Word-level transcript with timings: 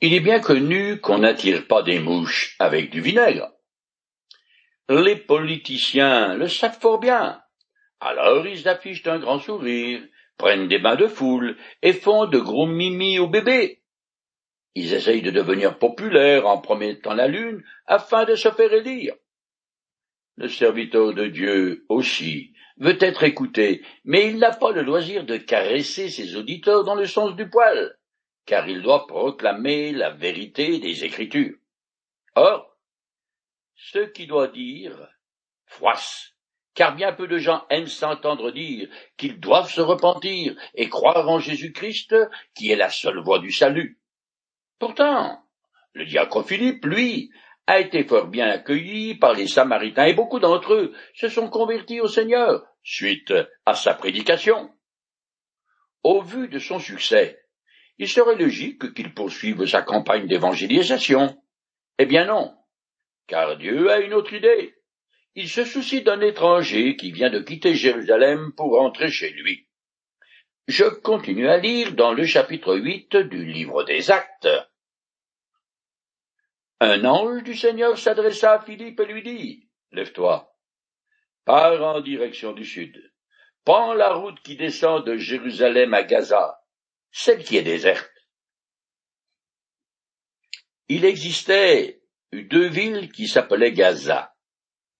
Il 0.00 0.12
est 0.12 0.20
bien 0.20 0.40
connu 0.40 1.00
qu'on 1.00 1.18
n'attire 1.18 1.66
pas 1.66 1.82
des 1.82 1.98
mouches 1.98 2.56
avec 2.58 2.90
du 2.90 3.00
vinaigre. 3.00 3.52
Les 4.88 5.16
politiciens 5.16 6.34
le 6.34 6.48
savent 6.48 6.78
fort 6.78 6.98
bien. 6.98 7.40
Alors 8.00 8.46
ils 8.46 8.68
affichent 8.68 9.06
un 9.06 9.18
grand 9.18 9.38
sourire, 9.38 10.02
prennent 10.36 10.68
des 10.68 10.78
bains 10.78 10.96
de 10.96 11.06
foule 11.06 11.56
et 11.80 11.92
font 11.92 12.26
de 12.26 12.38
gros 12.38 12.66
mimi 12.66 13.18
au 13.18 13.28
bébé. 13.28 13.82
Ils 14.74 14.92
essayent 14.92 15.22
de 15.22 15.30
devenir 15.30 15.78
populaires 15.78 16.46
en 16.46 16.58
promettant 16.58 17.14
la 17.14 17.28
lune 17.28 17.62
afin 17.86 18.24
de 18.24 18.34
se 18.34 18.50
faire 18.50 18.72
élire. 18.72 19.14
Le 20.36 20.48
serviteur 20.48 21.14
de 21.14 21.28
Dieu 21.28 21.86
aussi 21.88 22.52
veut 22.76 22.98
être 23.00 23.22
écouté, 23.22 23.84
mais 24.04 24.28
il 24.28 24.38
n'a 24.38 24.50
pas 24.50 24.72
le 24.72 24.82
loisir 24.82 25.24
de 25.24 25.36
caresser 25.36 26.08
ses 26.08 26.34
auditeurs 26.34 26.82
dans 26.82 26.96
le 26.96 27.06
sens 27.06 27.36
du 27.36 27.48
poil, 27.48 27.96
car 28.46 28.68
il 28.68 28.82
doit 28.82 29.06
proclamer 29.06 29.92
la 29.92 30.10
vérité 30.10 30.78
des 30.78 31.04
Écritures. 31.04 31.56
Or, 32.34 32.76
ce 33.76 33.98
qui 33.98 34.26
doit 34.26 34.48
dire 34.48 35.08
froisse, 35.66 36.34
car 36.74 36.94
bien 36.94 37.12
peu 37.12 37.26
de 37.26 37.38
gens 37.38 37.64
aiment 37.70 37.86
s'entendre 37.86 38.50
dire 38.50 38.88
qu'ils 39.16 39.40
doivent 39.40 39.70
se 39.70 39.80
repentir 39.80 40.54
et 40.74 40.88
croire 40.88 41.28
en 41.28 41.38
Jésus-Christ, 41.38 42.14
qui 42.54 42.70
est 42.70 42.76
la 42.76 42.90
seule 42.90 43.22
voie 43.22 43.38
du 43.38 43.52
salut. 43.52 44.00
Pourtant, 44.78 45.40
le 45.92 46.04
diacre 46.04 46.44
Philippe, 46.44 46.84
lui, 46.84 47.30
a 47.66 47.80
été 47.80 48.04
fort 48.04 48.26
bien 48.26 48.48
accueilli 48.48 49.14
par 49.14 49.32
les 49.32 49.46
Samaritains 49.46 50.06
et 50.06 50.14
beaucoup 50.14 50.40
d'entre 50.40 50.74
eux 50.74 50.94
se 51.14 51.28
sont 51.28 51.48
convertis 51.48 52.00
au 52.00 52.08
Seigneur 52.08 52.66
suite 52.82 53.32
à 53.64 53.74
sa 53.74 53.94
prédication. 53.94 54.70
Au 56.02 56.20
vu 56.20 56.48
de 56.48 56.58
son 56.58 56.78
succès, 56.78 57.43
il 57.98 58.08
serait 58.08 58.36
logique 58.36 58.92
qu'il 58.94 59.14
poursuive 59.14 59.66
sa 59.66 59.82
campagne 59.82 60.26
d'évangélisation. 60.26 61.40
Eh 61.98 62.06
bien 62.06 62.26
non, 62.26 62.54
car 63.26 63.56
Dieu 63.56 63.90
a 63.90 64.00
une 64.00 64.14
autre 64.14 64.32
idée. 64.32 64.74
Il 65.36 65.48
se 65.48 65.64
soucie 65.64 66.02
d'un 66.02 66.20
étranger 66.20 66.96
qui 66.96 67.12
vient 67.12 67.30
de 67.30 67.40
quitter 67.40 67.74
Jérusalem 67.74 68.52
pour 68.56 68.76
rentrer 68.76 69.10
chez 69.10 69.30
lui. 69.30 69.66
Je 70.66 70.84
continue 70.84 71.48
à 71.48 71.58
lire 71.58 71.92
dans 71.92 72.12
le 72.12 72.24
chapitre 72.24 72.76
8 72.76 73.16
du 73.16 73.44
livre 73.44 73.84
des 73.84 74.10
Actes. 74.10 74.48
Un 76.80 77.04
ange 77.04 77.42
du 77.42 77.54
Seigneur 77.54 77.98
s'adressa 77.98 78.54
à 78.54 78.60
Philippe 78.60 79.00
et 79.00 79.06
lui 79.06 79.22
dit, 79.22 79.68
Lève-toi, 79.92 80.50
pars 81.44 81.82
en 81.82 82.00
direction 82.00 82.52
du 82.52 82.64
sud, 82.64 83.12
prends 83.64 83.94
la 83.94 84.14
route 84.14 84.40
qui 84.40 84.56
descend 84.56 85.04
de 85.04 85.16
Jérusalem 85.16 85.94
à 85.94 86.02
Gaza, 86.02 86.63
celle 87.16 87.44
qui 87.44 87.56
est 87.56 87.62
déserte. 87.62 88.10
Il 90.88 91.04
existait 91.04 92.02
deux 92.32 92.68
villes 92.68 93.12
qui 93.12 93.28
s'appelaient 93.28 93.72
Gaza. 93.72 94.34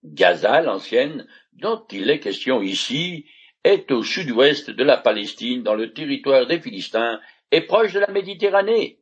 Gaza, 0.01 0.61
l'ancienne, 0.61 1.27
dont 1.51 1.85
il 1.91 2.09
est 2.09 2.21
question 2.21 2.61
ici, 2.61 3.25
est 3.65 3.91
au 3.91 4.01
sud-ouest 4.01 4.69
de 4.69 4.83
la 4.83 4.95
Palestine, 4.95 5.61
dans 5.61 5.75
le 5.75 5.91
territoire 5.91 6.47
des 6.47 6.61
Philistins, 6.61 7.19
et 7.51 7.61
proche 7.61 7.91
de 7.91 7.99
la 7.99 8.07
Méditerranée. 8.07 9.01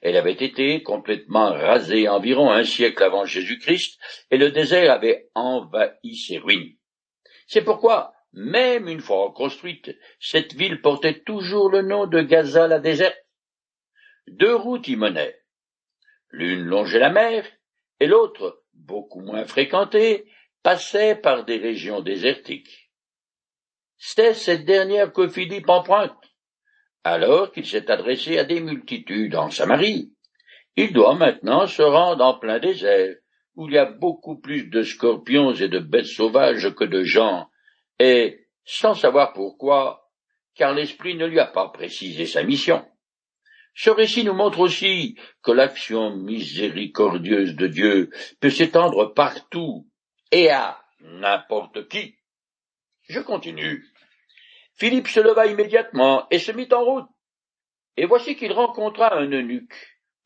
Elle 0.00 0.16
avait 0.16 0.32
été 0.32 0.84
complètement 0.84 1.50
rasée 1.52 2.08
environ 2.08 2.52
un 2.52 2.62
siècle 2.62 3.02
avant 3.02 3.24
Jésus-Christ, 3.24 3.98
et 4.30 4.38
le 4.38 4.52
désert 4.52 4.92
avait 4.92 5.30
envahi 5.34 6.16
ses 6.16 6.38
ruines. 6.38 6.76
C'est 7.48 7.64
pourquoi, 7.64 8.14
même 8.34 8.88
une 8.88 9.00
fois 9.00 9.24
reconstruite, 9.24 9.96
cette 10.20 10.54
ville 10.54 10.80
portait 10.80 11.20
toujours 11.20 11.70
le 11.70 11.82
nom 11.82 12.06
de 12.06 12.20
Gaza 12.20 12.66
la 12.68 12.80
déserte. 12.80 13.16
Deux 14.26 14.54
routes 14.54 14.88
y 14.88 14.96
menaient. 14.96 15.38
L'une 16.30 16.64
longeait 16.64 16.98
la 16.98 17.10
mer, 17.10 17.46
et 18.00 18.06
l'autre, 18.06 18.62
beaucoup 18.72 19.20
moins 19.20 19.44
fréquentée, 19.44 20.30
passait 20.62 21.14
par 21.14 21.44
des 21.44 21.58
régions 21.58 22.00
désertiques. 22.00 22.90
C'est 23.96 24.34
cette 24.34 24.64
dernière 24.64 25.12
que 25.12 25.28
Philippe 25.28 25.68
emprunte 25.68 26.18
alors 27.04 27.52
qu'il 27.52 27.66
s'est 27.66 27.90
adressé 27.90 28.38
à 28.38 28.44
des 28.44 28.60
multitudes 28.60 29.36
en 29.36 29.50
Samarie. 29.50 30.10
Il 30.74 30.92
doit 30.92 31.14
maintenant 31.14 31.66
se 31.66 31.82
rendre 31.82 32.24
en 32.24 32.38
plein 32.38 32.58
désert, 32.58 33.14
où 33.54 33.68
il 33.68 33.74
y 33.74 33.78
a 33.78 33.84
beaucoup 33.84 34.40
plus 34.40 34.64
de 34.64 34.82
scorpions 34.82 35.52
et 35.52 35.68
de 35.68 35.78
bêtes 35.78 36.06
sauvages 36.06 36.74
que 36.74 36.84
de 36.84 37.04
gens, 37.04 37.46
et, 37.98 38.46
sans 38.64 38.94
savoir 38.94 39.32
pourquoi, 39.32 40.10
car 40.54 40.72
l'Esprit 40.72 41.16
ne 41.16 41.26
lui 41.26 41.40
a 41.40 41.46
pas 41.46 41.68
précisé 41.68 42.26
sa 42.26 42.42
mission. 42.42 42.84
Ce 43.74 43.90
récit 43.90 44.24
nous 44.24 44.34
montre 44.34 44.60
aussi 44.60 45.16
que 45.42 45.50
l'action 45.50 46.16
miséricordieuse 46.16 47.56
de 47.56 47.66
Dieu 47.66 48.10
peut 48.40 48.50
s'étendre 48.50 49.12
partout 49.12 49.88
et 50.30 50.50
à 50.50 50.80
n'importe 51.00 51.88
qui. 51.88 52.16
Je 53.08 53.20
continue. 53.20 53.84
Philippe 54.76 55.08
se 55.08 55.20
leva 55.20 55.46
immédiatement 55.46 56.26
et 56.30 56.38
se 56.38 56.52
mit 56.52 56.68
en 56.72 56.84
route. 56.84 57.08
Et 57.96 58.06
voici 58.06 58.36
qu'il 58.36 58.52
rencontra 58.52 59.14
un 59.14 59.30
eunuque, 59.30 59.74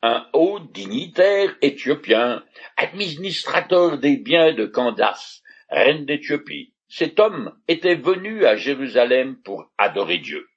un 0.01 0.27
haut 0.33 0.59
dignitaire 0.59 1.55
éthiopien, 1.61 2.43
administrateur 2.77 3.97
des 3.99 4.17
biens 4.17 4.53
de 4.53 4.65
Candace, 4.65 5.41
reine 5.69 6.05
d'Éthiopie. 6.05 6.73
Cet 6.89 7.19
homme 7.19 7.55
était 7.67 7.95
venu 7.95 8.45
à 8.45 8.55
Jérusalem 8.55 9.39
pour 9.43 9.71
adorer 9.77 10.17
Dieu. 10.17 10.49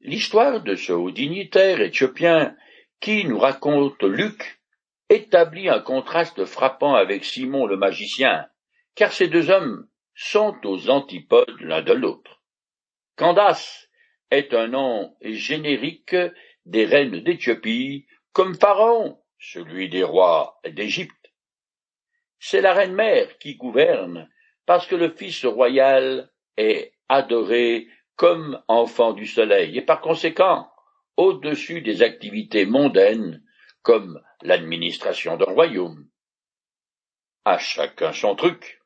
L'histoire 0.00 0.62
de 0.62 0.76
ce 0.76 0.92
haut 0.92 1.10
dignitaire 1.10 1.80
éthiopien 1.80 2.56
qui 3.00 3.24
nous 3.24 3.38
raconte 3.38 4.02
Luc 4.04 4.60
établit 5.08 5.68
un 5.68 5.80
contraste 5.80 6.44
frappant 6.44 6.94
avec 6.94 7.24
Simon 7.24 7.66
le 7.66 7.76
magicien, 7.76 8.48
car 8.94 9.12
ces 9.12 9.26
deux 9.26 9.50
hommes 9.50 9.88
sont 10.14 10.56
aux 10.64 10.88
antipodes 10.88 11.60
l'un 11.60 11.82
de 11.82 11.92
l'autre. 11.92 12.40
Candace 13.16 13.88
est 14.30 14.54
un 14.54 14.68
nom 14.68 15.16
générique 15.20 16.16
des 16.64 16.84
reines 16.84 17.20
d'Éthiopie, 17.20 18.06
comme 18.32 18.54
Pharaon, 18.54 19.20
celui 19.40 19.88
des 19.88 20.04
rois 20.04 20.60
d'Égypte. 20.64 21.32
C'est 22.38 22.60
la 22.60 22.72
reine 22.72 22.94
mère 22.94 23.38
qui 23.38 23.56
gouverne, 23.56 24.28
parce 24.66 24.86
que 24.86 24.94
le 24.94 25.10
fils 25.10 25.44
royal 25.44 26.30
est 26.56 26.92
adoré 27.08 27.88
comme 28.16 28.62
enfant 28.68 29.12
du 29.12 29.26
soleil, 29.26 29.76
et 29.76 29.82
par 29.82 30.00
conséquent 30.00 30.70
au-dessus 31.16 31.80
des 31.80 32.02
activités 32.02 32.66
mondaines, 32.66 33.42
comme 33.82 34.20
l'administration 34.42 35.36
d'un 35.36 35.52
royaume. 35.52 36.08
À 37.44 37.58
chacun 37.58 38.12
son 38.12 38.34
truc. 38.34 38.80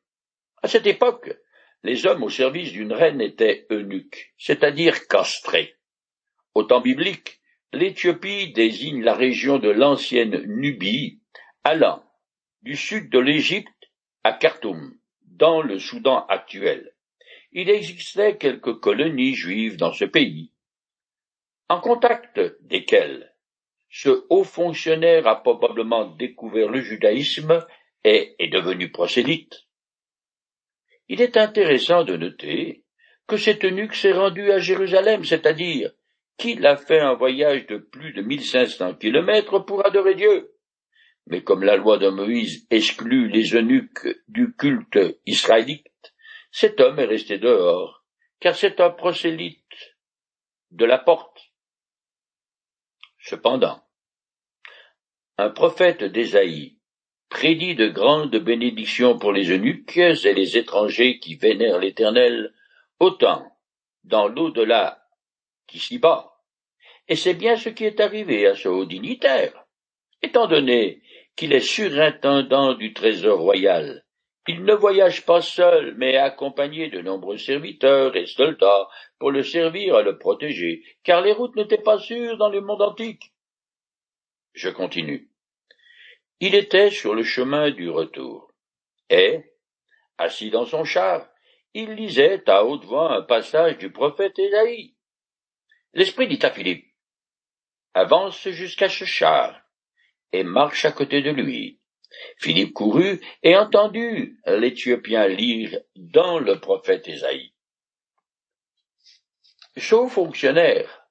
À 0.62 0.69
cette 0.69 0.87
époque, 0.87 1.37
les 1.84 2.06
hommes 2.06 2.25
au 2.25 2.28
service 2.28 2.72
d'une 2.72 2.93
reine 2.93 3.21
étaient 3.21 3.67
eunuques, 3.71 4.34
c'est-à-dire 4.37 5.06
castrés. 5.06 5.77
Au 6.55 6.65
temps 6.65 6.81
biblique, 6.81 7.41
l'Éthiopie 7.72 8.53
désigne 8.53 9.03
la 9.03 9.15
région 9.15 9.59
de 9.59 9.71
l'ancienne 9.71 10.43
Nubie, 10.47 11.21
allant 11.62 12.03
du 12.62 12.77
sud 12.77 13.11
de 13.11 13.19
l'Égypte 13.19 13.91
à 14.25 14.33
Khartoum, 14.33 14.99
dans 15.38 15.62
le 15.62 15.78
Soudan 15.78 16.26
actuel. 16.26 16.93
Il 17.53 17.71
existait 17.71 18.37
quelques 18.37 18.81
colonies 18.81 19.34
juives 19.34 19.76
dans 19.76 19.93
ce 19.93 20.04
pays, 20.04 20.53
en 21.69 21.81
contact 21.81 22.41
desquelles 22.62 23.32
ce 23.91 24.26
haut 24.28 24.44
fonctionnaire 24.44 25.26
a 25.26 25.43
probablement 25.43 26.04
découvert 26.04 26.69
le 26.69 26.81
judaïsme 26.81 27.65
et 28.04 28.34
est 28.38 28.49
devenu 28.49 28.91
prosélyte. 28.91 29.65
Il 31.09 31.22
est 31.22 31.37
intéressant 31.38 32.05
de 32.05 32.16
noter 32.16 32.84
que 33.26 33.37
cet 33.37 33.65
eunuque 33.65 33.94
s'est 33.94 34.12
rendu 34.12 34.50
à 34.50 34.59
Jérusalem, 34.59 35.25
c'est-à-dire 35.25 35.93
qu'il 36.37 36.66
a 36.66 36.76
fait 36.76 37.00
un 37.00 37.15
voyage 37.15 37.66
de 37.66 37.78
plus 37.78 38.12
de 38.12 38.22
1500 38.22 38.94
kilomètres 38.94 39.58
pour 39.61 39.87
adorer 39.87 40.14
Dieu. 40.14 40.52
Mais 41.30 41.42
comme 41.42 41.62
la 41.62 41.76
loi 41.76 41.98
de 41.98 42.08
Moïse 42.08 42.66
exclut 42.70 43.28
les 43.28 43.54
eunuques 43.54 44.08
du 44.28 44.54
culte 44.54 44.98
israélite, 45.26 46.14
cet 46.50 46.80
homme 46.80 46.98
est 46.98 47.04
resté 47.04 47.36
dehors, 47.38 48.02
car 48.40 48.56
c'est 48.56 48.80
un 48.80 48.88
prosélyte 48.88 49.94
de 50.70 50.86
la 50.86 50.98
porte. 50.98 51.52
Cependant, 53.19 53.84
un 55.36 55.50
prophète 55.50 56.02
d'Ésaïe 56.02 56.78
prédit 57.28 57.75
de 57.75 57.88
grandes 57.88 58.36
bénédictions 58.36 59.19
pour 59.19 59.32
les 59.32 59.50
eunuques 59.50 59.98
et 59.98 60.32
les 60.32 60.56
étrangers 60.56 61.19
qui 61.19 61.36
vénèrent 61.36 61.78
l'Éternel, 61.78 62.54
autant 63.00 63.52
dans 64.04 64.28
l'au-delà 64.28 65.06
qu'ici-bas. 65.66 66.42
Et 67.06 67.16
c'est 67.16 67.34
bien 67.34 67.56
ce 67.56 67.69
qui 67.69 67.84
est 67.84 68.00
arrivé 68.00 68.46
à 68.46 68.54
ce 68.54 68.69
haut 68.69 68.86
dignitaire. 68.86 69.66
Étant 70.22 70.46
donné 70.46 71.02
qu'il 71.38 71.52
est 71.52 71.61
surintendant 71.61 72.75
du 72.75 72.93
trésor 72.93 73.38
royal, 73.38 74.05
il 74.49 74.64
ne 74.64 74.75
voyage 74.75 75.25
pas 75.25 75.40
seul, 75.40 75.94
mais 75.96 76.17
accompagné 76.17 76.90
de 76.90 77.00
nombreux 77.00 77.38
serviteurs 77.38 78.17
et 78.17 78.26
soldats 78.26 78.88
pour 79.20 79.31
le 79.31 79.44
servir 79.44 80.00
et 80.00 80.02
le 80.02 80.19
protéger, 80.19 80.82
car 81.05 81.20
les 81.20 81.31
routes 81.31 81.55
n'étaient 81.55 81.79
pas 81.79 82.00
sûres 82.00 82.38
dans 82.38 82.49
le 82.49 82.61
monde 82.61 82.82
antique. 82.82 83.32
Je 84.52 84.69
continue. 84.69 85.31
Il 86.40 86.56
était 86.56 86.90
sur 86.90 87.14
le 87.14 87.23
chemin 87.23 87.70
du 87.70 87.88
retour, 87.88 88.52
et, 89.08 89.44
assis 90.19 90.50
dans 90.50 90.67
son 90.67 90.82
char, 90.82 91.29
il 91.73 91.93
lisait 91.93 92.43
à 92.50 92.64
haute 92.64 92.85
voix 92.85 93.14
un 93.14 93.23
passage 93.23 93.79
du 93.79 93.93
prophète 93.93 94.37
Ésaïe. 94.40 94.96
L'esprit 95.94 96.26
dit 96.26 96.44
à 96.44 96.50
Philippe, 96.50 96.87
avance 97.94 98.49
jusqu'à 98.49 98.88
ce 98.88 99.05
char, 99.05 99.68
et 100.32 100.44
marche 100.44 100.84
à 100.84 100.92
côté 100.92 101.22
de 101.22 101.30
lui. 101.30 101.80
Philippe 102.38 102.72
courut 102.72 103.20
et 103.42 103.56
entendit 103.56 104.34
l'Éthiopien 104.46 105.28
lire 105.28 105.78
dans 105.96 106.38
le 106.38 106.58
prophète 106.58 107.08
Ésaïe. 107.08 107.52
Ce 109.76 110.06
fonctionnaire 110.08 111.06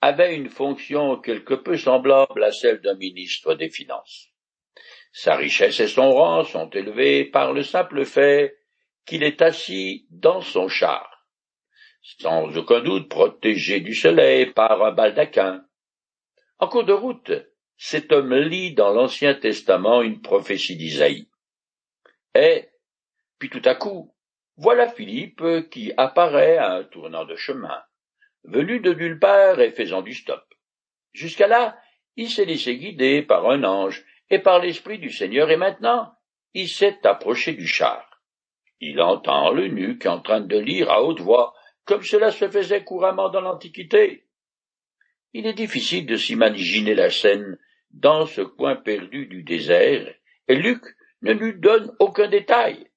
avait 0.00 0.34
une 0.34 0.48
fonction 0.48 1.18
quelque 1.20 1.54
peu 1.54 1.76
semblable 1.76 2.42
à 2.42 2.52
celle 2.52 2.80
d'un 2.80 2.96
ministre 2.96 3.54
des 3.54 3.68
Finances. 3.68 4.28
Sa 5.12 5.36
richesse 5.36 5.78
et 5.80 5.88
son 5.88 6.10
rang 6.10 6.44
sont 6.44 6.70
élevés 6.70 7.26
par 7.26 7.52
le 7.52 7.62
simple 7.62 8.04
fait 8.04 8.56
qu'il 9.04 9.22
est 9.22 9.42
assis 9.42 10.06
dans 10.10 10.40
son 10.40 10.68
char, 10.68 11.28
sans 12.18 12.56
aucun 12.56 12.80
doute 12.80 13.08
protégé 13.08 13.80
du 13.80 13.94
soleil 13.94 14.46
par 14.46 14.82
un 14.82 14.92
baldaquin. 14.92 15.64
En 16.58 16.68
cours 16.68 16.84
de 16.84 16.92
route, 16.92 17.32
cet 17.84 18.12
homme 18.12 18.32
lit 18.36 18.74
dans 18.74 18.92
l'Ancien 18.92 19.34
Testament 19.34 20.02
une 20.02 20.22
prophétie 20.22 20.76
d'Isaïe. 20.76 21.28
Et, 22.32 22.68
puis 23.40 23.50
tout 23.50 23.60
à 23.64 23.74
coup, 23.74 24.14
voilà 24.56 24.86
Philippe 24.86 25.42
qui 25.68 25.92
apparaît 25.96 26.58
à 26.58 26.74
un 26.74 26.84
tournant 26.84 27.24
de 27.24 27.34
chemin, 27.34 27.82
venu 28.44 28.78
de 28.78 28.94
nulle 28.94 29.18
part 29.18 29.60
et 29.60 29.72
faisant 29.72 30.00
du 30.00 30.14
stop. 30.14 30.44
Jusqu'à 31.12 31.48
là, 31.48 31.76
il 32.14 32.30
s'est 32.30 32.44
laissé 32.44 32.76
guider 32.76 33.20
par 33.20 33.50
un 33.50 33.64
ange 33.64 34.04
et 34.30 34.38
par 34.38 34.60
l'Esprit 34.60 35.00
du 35.00 35.10
Seigneur, 35.10 35.50
et 35.50 35.56
maintenant 35.56 36.14
il 36.54 36.68
s'est 36.68 37.04
approché 37.04 37.52
du 37.52 37.66
char. 37.66 38.22
Il 38.78 39.00
entend 39.00 39.50
l'eunuque 39.50 40.06
en 40.06 40.20
train 40.20 40.40
de 40.40 40.56
lire 40.56 40.88
à 40.88 41.02
haute 41.02 41.20
voix, 41.20 41.52
comme 41.84 42.04
cela 42.04 42.30
se 42.30 42.48
faisait 42.48 42.84
couramment 42.84 43.28
dans 43.28 43.40
l'Antiquité. 43.40 44.28
Il 45.32 45.48
est 45.48 45.54
difficile 45.54 46.06
de 46.06 46.16
s'imaginer 46.16 46.94
la 46.94 47.10
scène 47.10 47.58
dans 47.92 48.26
ce 48.26 48.40
coin 48.40 48.76
perdu 48.76 49.26
du 49.26 49.42
désert, 49.42 50.12
et 50.48 50.54
Luc 50.54 50.82
ne 51.22 51.32
lui 51.32 51.54
donne 51.58 51.94
aucun 51.98 52.28
détail. 52.28 52.90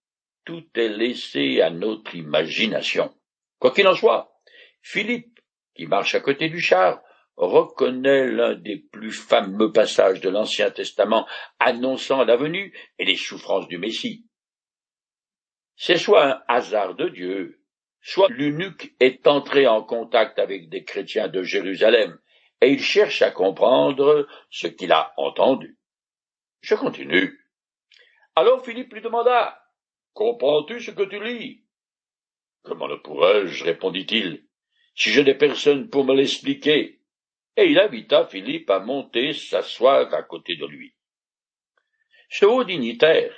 Tout 0.45 0.65
est 0.75 0.89
laissé 0.89 1.61
à 1.61 1.69
notre 1.69 2.15
imagination. 2.15 3.13
Quoi 3.59 3.71
qu'il 3.71 3.87
en 3.87 3.95
soit, 3.95 4.39
Philippe, 4.81 5.39
qui 5.75 5.87
marche 5.87 6.15
à 6.15 6.19
côté 6.19 6.49
du 6.49 6.59
char, 6.59 7.01
reconnaît 7.35 8.27
l'un 8.27 8.55
des 8.55 8.77
plus 8.77 9.11
fameux 9.11 9.71
passages 9.71 10.21
de 10.21 10.29
l'Ancien 10.29 10.71
Testament 10.71 11.27
annonçant 11.59 12.23
la 12.23 12.37
venue 12.37 12.73
et 12.97 13.05
les 13.05 13.17
souffrances 13.17 13.67
du 13.67 13.77
Messie. 13.77 14.25
C'est 15.75 15.97
soit 15.97 16.25
un 16.25 16.43
hasard 16.47 16.95
de 16.95 17.09
Dieu, 17.09 17.59
soit 18.01 18.29
l'eunuque 18.29 18.93
est 18.99 19.27
entré 19.27 19.67
en 19.67 19.83
contact 19.83 20.39
avec 20.39 20.69
des 20.69 20.83
chrétiens 20.83 21.27
de 21.27 21.43
Jérusalem, 21.43 22.17
et 22.61 22.71
il 22.71 22.81
cherche 22.81 23.21
à 23.21 23.31
comprendre 23.31 24.27
ce 24.49 24.67
qu'il 24.67 24.91
a 24.91 25.13
entendu. 25.17 25.77
Je 26.61 26.75
continue. 26.75 27.39
Alors 28.35 28.63
Philippe 28.63 28.93
lui 28.93 29.01
demanda, 29.01 29.61
Comprends-tu 30.15 30.79
ce 30.79 30.91
que 30.91 31.03
tu 31.03 31.21
lis? 31.21 31.65
Comment 32.63 32.87
le 32.87 33.01
pourrais-je? 33.01 33.65
répondit-il, 33.65 34.45
si 34.95 35.09
je 35.09 35.19
n'ai 35.19 35.35
personne 35.35 35.89
pour 35.89 36.05
me 36.05 36.15
l'expliquer? 36.15 37.01
Et 37.57 37.65
il 37.65 37.77
invita 37.77 38.25
Philippe 38.25 38.69
à 38.69 38.79
monter 38.79 39.33
s'asseoir 39.33 40.13
à 40.13 40.23
côté 40.23 40.55
de 40.55 40.65
lui. 40.65 40.95
Ce 42.29 42.45
haut 42.45 42.63
dignitaire, 42.63 43.35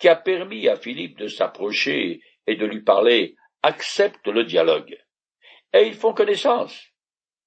qui 0.00 0.08
a 0.08 0.16
permis 0.16 0.68
à 0.68 0.74
Philippe 0.74 1.16
de 1.18 1.28
s'approcher 1.28 2.22
et 2.48 2.56
de 2.56 2.66
lui 2.66 2.82
parler, 2.82 3.36
accepte 3.62 4.26
le 4.26 4.42
dialogue, 4.42 4.98
et 5.72 5.86
ils 5.86 5.94
font 5.94 6.12
connaissance. 6.12 6.88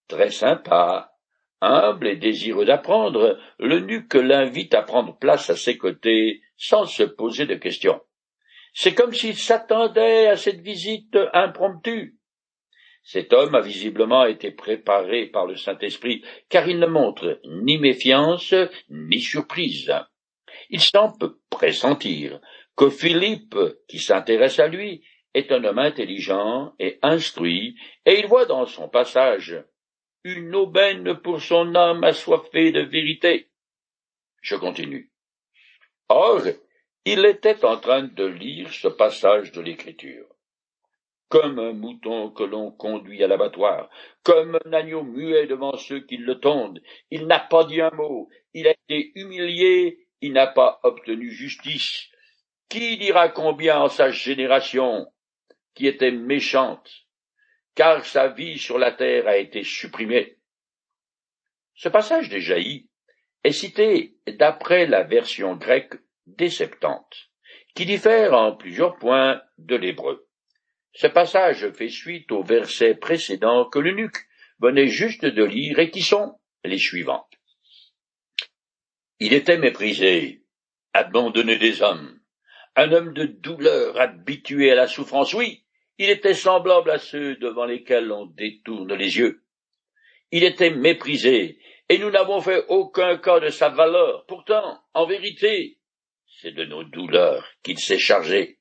Très 0.10 0.32
sympa, 0.32 1.14
humble 1.62 2.08
et 2.08 2.16
désireux 2.16 2.66
d'apprendre, 2.66 3.38
le 3.60 3.80
nuque 3.80 4.16
l'invite 4.16 4.74
à 4.74 4.82
prendre 4.82 5.16
place 5.16 5.52
à 5.52 5.56
ses 5.56 5.78
côtés 5.78 6.42
sans 6.58 6.86
se 6.86 7.04
poser 7.04 7.46
de 7.46 7.54
questions. 7.54 8.02
C'est 8.74 8.96
comme 8.96 9.14
s'il 9.14 9.36
s'attendait 9.36 10.26
à 10.26 10.36
cette 10.36 10.62
visite 10.62 11.16
impromptue. 11.34 12.16
Cet 13.04 13.34
homme 13.34 13.54
a 13.54 13.62
visiblement 13.62 14.26
été 14.26 14.50
préparé 14.50 15.28
par 15.28 15.46
le 15.46 15.56
Saint-Esprit, 15.56 16.24
car 16.50 16.68
il 16.68 16.80
ne 16.80 16.88
montre 16.88 17.40
ni 17.46 17.78
méfiance 17.78 18.56
ni 18.90 19.20
surprise. 19.20 19.94
Il 20.72 20.82
semble 20.82 21.36
pressentir 21.52 22.40
que 22.76 22.90
Philippe, 22.90 23.58
qui 23.88 24.00
s'intéresse 24.00 24.60
à 24.60 24.68
lui, 24.68 25.04
est 25.36 25.52
un 25.52 25.64
homme 25.64 25.80
intelligent 25.80 26.74
et 26.80 26.98
instruit, 27.04 27.76
et 28.08 28.20
il 28.20 28.26
voit 28.26 28.46
dans 28.46 28.66
son 28.66 28.90
passage 28.90 29.64
une 30.24 30.56
aubaine 30.56 31.16
pour 31.16 31.42
son 31.42 31.76
âme 31.76 32.04
assoiffée 32.04 32.72
de 32.72 32.82
vérité. 32.82 33.50
Je 34.42 34.56
continue. 34.56 35.12
Or, 36.10 36.42
il 37.06 37.26
était 37.26 37.64
en 37.66 37.78
train 37.78 38.04
de 38.04 38.26
lire 38.26 38.74
ce 38.74 38.88
passage 38.88 39.52
de 39.52 39.62
l'Écriture 39.62 40.28
comme 41.30 41.60
un 41.60 41.74
mouton 41.74 42.32
que 42.32 42.44
l'on 42.44 42.72
conduit 42.72 43.24
à 43.24 43.28
l'abattoir, 43.28 43.90
comme 44.24 44.58
un 44.66 44.74
agneau 44.74 45.04
muet 45.04 45.46
devant 45.46 45.78
ceux 45.78 46.02
qui 46.02 46.18
le 46.18 46.40
tondent. 46.40 46.82
Il 47.12 47.28
n'a 47.28 47.40
pas 47.40 47.64
dit 47.66 47.82
un 47.82 47.92
mot, 47.92 48.30
il 48.54 48.68
a 48.68 48.72
été 48.72 49.12
humilié, 49.16 50.08
il 50.22 50.34
n'a 50.34 50.48
pas 50.48 50.80
obtenu 50.84 51.30
justice. 51.30 52.10
Qui 52.68 52.98
dira 52.98 53.30
combien 53.30 53.80
en 53.80 53.90
sa 53.90 54.12
génération, 54.12 55.08
qui 55.76 55.88
était 55.88 56.12
méchante, 56.12 56.90
car 57.76 58.06
sa 58.06 58.28
vie 58.30 58.58
sur 58.58 58.78
la 58.78 58.92
terre 58.92 59.28
a 59.28 59.38
été 59.38 59.64
supprimée. 59.64 60.38
Ce 61.76 61.90
passage 61.90 62.30
jaillis 62.30 62.90
est 63.44 63.52
cité 63.52 64.18
d'après 64.28 64.86
la 64.86 65.04
version 65.04 65.56
grecque 65.56 65.96
des 66.28 66.50
Septante, 66.50 67.30
qui 67.76 67.86
diffère 67.86 68.34
en 68.34 68.56
plusieurs 68.56 68.98
points 68.98 69.42
de 69.58 69.76
l'hébreu. 69.76 70.28
Ce 70.94 71.08
passage 71.08 71.70
fait 71.72 71.90
suite 71.90 72.32
aux 72.32 72.44
versets 72.44 72.96
précédents 72.96 73.66
que 73.66 73.80
l'eunuque 73.80 74.28
venait 74.60 74.88
juste 74.88 75.26
de 75.26 75.44
lire 75.44 75.80
et 75.80 75.90
qui 75.90 76.02
sont 76.02 76.38
les 76.64 76.78
suivants. 76.78 77.28
Il 79.20 79.34
était 79.34 79.58
méprisé, 79.58 80.44
abandonné 80.94 81.58
des 81.58 81.82
hommes, 81.82 82.20
un 82.76 82.92
homme 82.92 83.14
de 83.14 83.26
douleur 83.26 84.00
habitué 84.00 84.72
à 84.72 84.76
la 84.76 84.88
souffrance. 84.88 85.34
Oui, 85.34 85.66
il 86.00 86.10
était 86.10 86.34
semblable 86.34 86.90
à 86.90 86.98
ceux 86.98 87.36
devant 87.36 87.66
lesquels 87.66 88.12
on 88.12 88.26
détourne 88.26 88.94
les 88.96 89.18
yeux. 89.18 89.44
Il 90.32 90.44
était 90.44 90.72
méprisé, 90.72 91.60
et 91.88 92.00
nous 92.00 92.10
n'avons 92.10 92.42
fait 92.42 92.66
aucun 92.70 93.18
cas 93.18 93.40
de 93.40 93.50
sa 93.50 93.70
valeur. 93.70 94.26
Pourtant, 94.26 94.80
en 94.96 95.06
vérité, 95.06 95.78
c'est 96.42 96.54
de 96.54 96.66
nos 96.66 96.84
douleurs 96.84 97.48
qu'il 97.62 97.78
s'est 97.78 98.00
chargé 98.00 98.60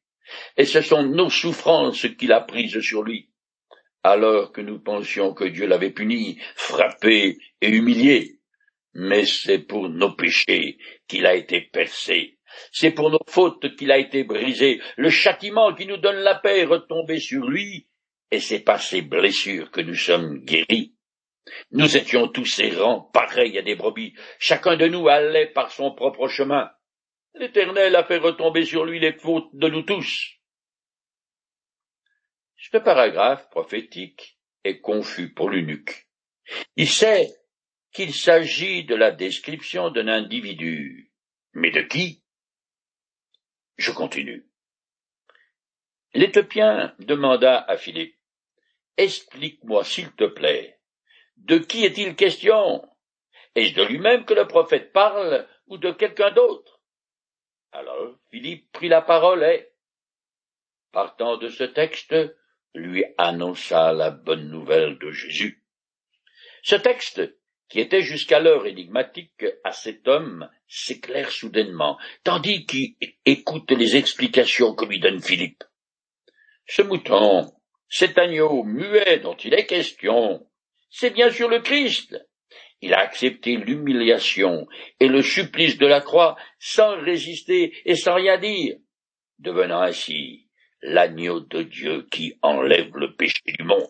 et 0.56 0.64
ce 0.64 0.80
sont 0.80 1.02
nos 1.02 1.30
souffrances 1.30 2.06
qu'il 2.18 2.32
a 2.32 2.40
prises 2.40 2.80
sur 2.80 3.02
lui, 3.02 3.30
alors 4.02 4.52
que 4.52 4.60
nous 4.60 4.80
pensions 4.80 5.34
que 5.34 5.44
Dieu 5.44 5.66
l'avait 5.66 5.90
puni, 5.90 6.38
frappé 6.54 7.38
et 7.60 7.68
humilié. 7.68 8.38
Mais 8.94 9.26
c'est 9.26 9.60
pour 9.60 9.88
nos 9.88 10.14
péchés 10.14 10.78
qu'il 11.06 11.26
a 11.26 11.34
été 11.34 11.60
percé, 11.60 12.37
c'est 12.72 12.90
pour 12.90 13.10
nos 13.10 13.20
fautes 13.26 13.76
qu'il 13.76 13.92
a 13.92 13.98
été 13.98 14.24
brisé, 14.24 14.80
le 14.96 15.10
châtiment 15.10 15.74
qui 15.74 15.86
nous 15.86 15.96
donne 15.96 16.16
la 16.16 16.34
paix 16.34 16.60
est 16.60 16.64
retombé 16.64 17.18
sur 17.18 17.48
lui, 17.48 17.88
et 18.30 18.40
c'est 18.40 18.60
par 18.60 18.82
ses 18.82 19.02
blessures 19.02 19.70
que 19.70 19.80
nous 19.80 19.94
sommes 19.94 20.38
guéris. 20.44 20.94
Nous 21.70 21.96
étions 21.96 22.28
tous 22.28 22.58
errants, 22.58 23.10
pareils 23.12 23.58
à 23.58 23.62
des 23.62 23.74
brebis, 23.74 24.14
chacun 24.38 24.76
de 24.76 24.86
nous 24.86 25.08
allait 25.08 25.46
par 25.46 25.70
son 25.70 25.94
propre 25.94 26.28
chemin. 26.28 26.70
L'Éternel 27.34 27.96
a 27.96 28.04
fait 28.04 28.18
retomber 28.18 28.64
sur 28.64 28.84
lui 28.84 29.00
les 29.00 29.12
fautes 29.12 29.48
de 29.54 29.68
nous 29.68 29.82
tous. 29.82 30.34
Ce 32.56 32.76
paragraphe 32.76 33.48
prophétique 33.50 34.38
est 34.64 34.80
confus 34.80 35.32
pour 35.32 35.48
l'eunuque. 35.48 36.08
Il 36.76 36.88
sait 36.88 37.30
qu'il 37.92 38.12
s'agit 38.12 38.84
de 38.84 38.94
la 38.94 39.10
description 39.10 39.90
d'un 39.90 40.08
individu. 40.08 41.12
Mais 41.54 41.70
de 41.70 41.82
qui? 41.82 42.22
Je 43.78 43.92
continue. 43.92 44.44
L'Éthiopien 46.12 46.94
demanda 46.98 47.58
à 47.58 47.76
Philippe. 47.76 48.18
Explique-moi, 48.96 49.84
s'il 49.84 50.10
te 50.12 50.24
plaît, 50.24 50.80
de 51.36 51.58
qui 51.58 51.84
est-il 51.84 52.16
question? 52.16 52.84
Est-ce 53.54 53.74
de 53.74 53.84
lui-même 53.84 54.24
que 54.24 54.34
le 54.34 54.48
prophète 54.48 54.92
parle 54.92 55.48
ou 55.68 55.78
de 55.78 55.92
quelqu'un 55.92 56.32
d'autre? 56.32 56.80
Alors 57.70 58.16
Philippe 58.30 58.72
prit 58.72 58.88
la 58.88 59.02
parole 59.02 59.44
et, 59.44 59.68
partant 60.90 61.36
de 61.36 61.48
ce 61.48 61.64
texte, 61.64 62.14
lui 62.74 63.04
annonça 63.16 63.92
la 63.92 64.10
bonne 64.10 64.48
nouvelle 64.48 64.98
de 64.98 65.12
Jésus. 65.12 65.64
Ce 66.62 66.74
texte 66.74 67.20
qui 67.68 67.80
était 67.80 68.02
jusqu'alors 68.02 68.66
énigmatique 68.66 69.44
à 69.64 69.72
cet 69.72 70.08
homme, 70.08 70.48
s'éclaire 70.66 71.30
soudainement, 71.30 71.98
tandis 72.24 72.64
qu'il 72.66 72.94
écoute 73.26 73.70
les 73.70 73.96
explications 73.96 74.74
que 74.74 74.86
lui 74.86 75.00
donne 75.00 75.20
Philippe. 75.20 75.64
Ce 76.66 76.82
mouton, 76.82 77.52
cet 77.88 78.18
agneau 78.18 78.64
muet 78.64 79.20
dont 79.20 79.36
il 79.36 79.54
est 79.54 79.66
question, 79.66 80.46
c'est 80.90 81.10
bien 81.10 81.30
sûr 81.30 81.48
le 81.48 81.60
Christ. 81.60 82.16
Il 82.80 82.94
a 82.94 83.00
accepté 83.00 83.56
l'humiliation 83.56 84.66
et 85.00 85.08
le 85.08 85.22
supplice 85.22 85.78
de 85.78 85.86
la 85.86 86.00
croix 86.00 86.36
sans 86.58 86.96
résister 87.00 87.74
et 87.84 87.96
sans 87.96 88.14
rien 88.14 88.38
dire, 88.38 88.76
devenant 89.38 89.82
ainsi 89.82 90.48
l'agneau 90.82 91.40
de 91.40 91.62
Dieu 91.62 92.06
qui 92.10 92.38
enlève 92.42 92.96
le 92.96 93.14
péché 93.14 93.42
du 93.46 93.64
monde. 93.64 93.88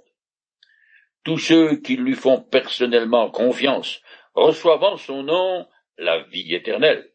Tous 1.25 1.39
ceux 1.39 1.77
qui 1.77 1.97
lui 1.97 2.15
font 2.15 2.41
personnellement 2.41 3.31
confiance 3.31 4.01
reçoivent 4.35 4.85
en 4.85 4.97
son 4.97 5.23
nom 5.23 5.67
la 5.97 6.23
vie 6.23 6.55
éternelle. 6.55 7.13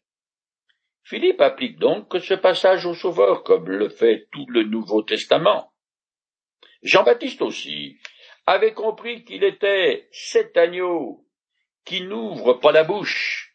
Philippe 1.02 1.40
applique 1.40 1.78
donc 1.78 2.14
ce 2.22 2.34
passage 2.34 2.86
au 2.86 2.94
Sauveur 2.94 3.42
comme 3.42 3.68
le 3.68 3.88
fait 3.88 4.28
tout 4.32 4.46
le 4.48 4.62
Nouveau 4.62 5.02
Testament. 5.02 5.72
Jean-Baptiste 6.82 7.42
aussi 7.42 7.98
avait 8.46 8.74
compris 8.74 9.24
qu'il 9.24 9.44
était 9.44 10.08
cet 10.12 10.56
agneau 10.56 11.26
qui 11.84 12.02
n'ouvre 12.02 12.54
pas 12.54 12.72
la 12.72 12.84
bouche. 12.84 13.54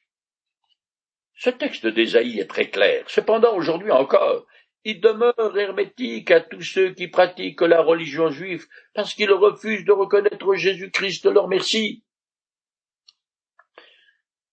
Ce 1.35 1.49
texte 1.49 1.87
d'Ésaïe 1.87 2.39
est 2.39 2.49
très 2.49 2.69
clair. 2.69 3.05
Cependant, 3.07 3.55
aujourd'hui 3.55 3.91
encore, 3.91 4.45
il 4.83 5.01
demeure 5.01 5.57
hermétique 5.57 6.31
à 6.31 6.41
tous 6.41 6.61
ceux 6.61 6.93
qui 6.93 7.07
pratiquent 7.07 7.61
la 7.61 7.81
religion 7.81 8.29
juive 8.29 8.65
parce 8.93 9.13
qu'ils 9.13 9.31
refusent 9.31 9.85
de 9.85 9.91
reconnaître 9.91 10.55
Jésus-Christ 10.55 11.25
leur 11.25 11.47
merci. 11.47 12.03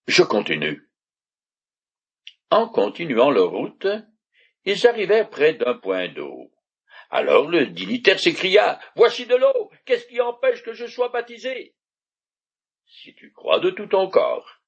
Je 0.06 0.22
continue. 0.22 0.88
En 2.50 2.68
continuant 2.68 3.30
leur 3.30 3.50
route, 3.50 3.86
ils 4.64 4.86
arrivèrent 4.86 5.30
près 5.30 5.54
d'un 5.54 5.74
point 5.74 6.08
d'eau. 6.08 6.52
Alors 7.10 7.48
le 7.48 7.66
dignitaire 7.66 8.18
s'écria 8.18 8.80
Voici 8.96 9.26
de 9.26 9.36
l'eau. 9.36 9.70
Qu'est-ce 9.84 10.06
qui 10.06 10.20
empêche 10.20 10.62
que 10.62 10.72
je 10.72 10.86
sois 10.86 11.08
baptisé? 11.08 11.74
Si 12.86 13.14
tu 13.14 13.32
crois 13.32 13.60
de 13.60 13.70
tout 13.70 13.86
ton 13.86 14.08
corps, 14.08 14.60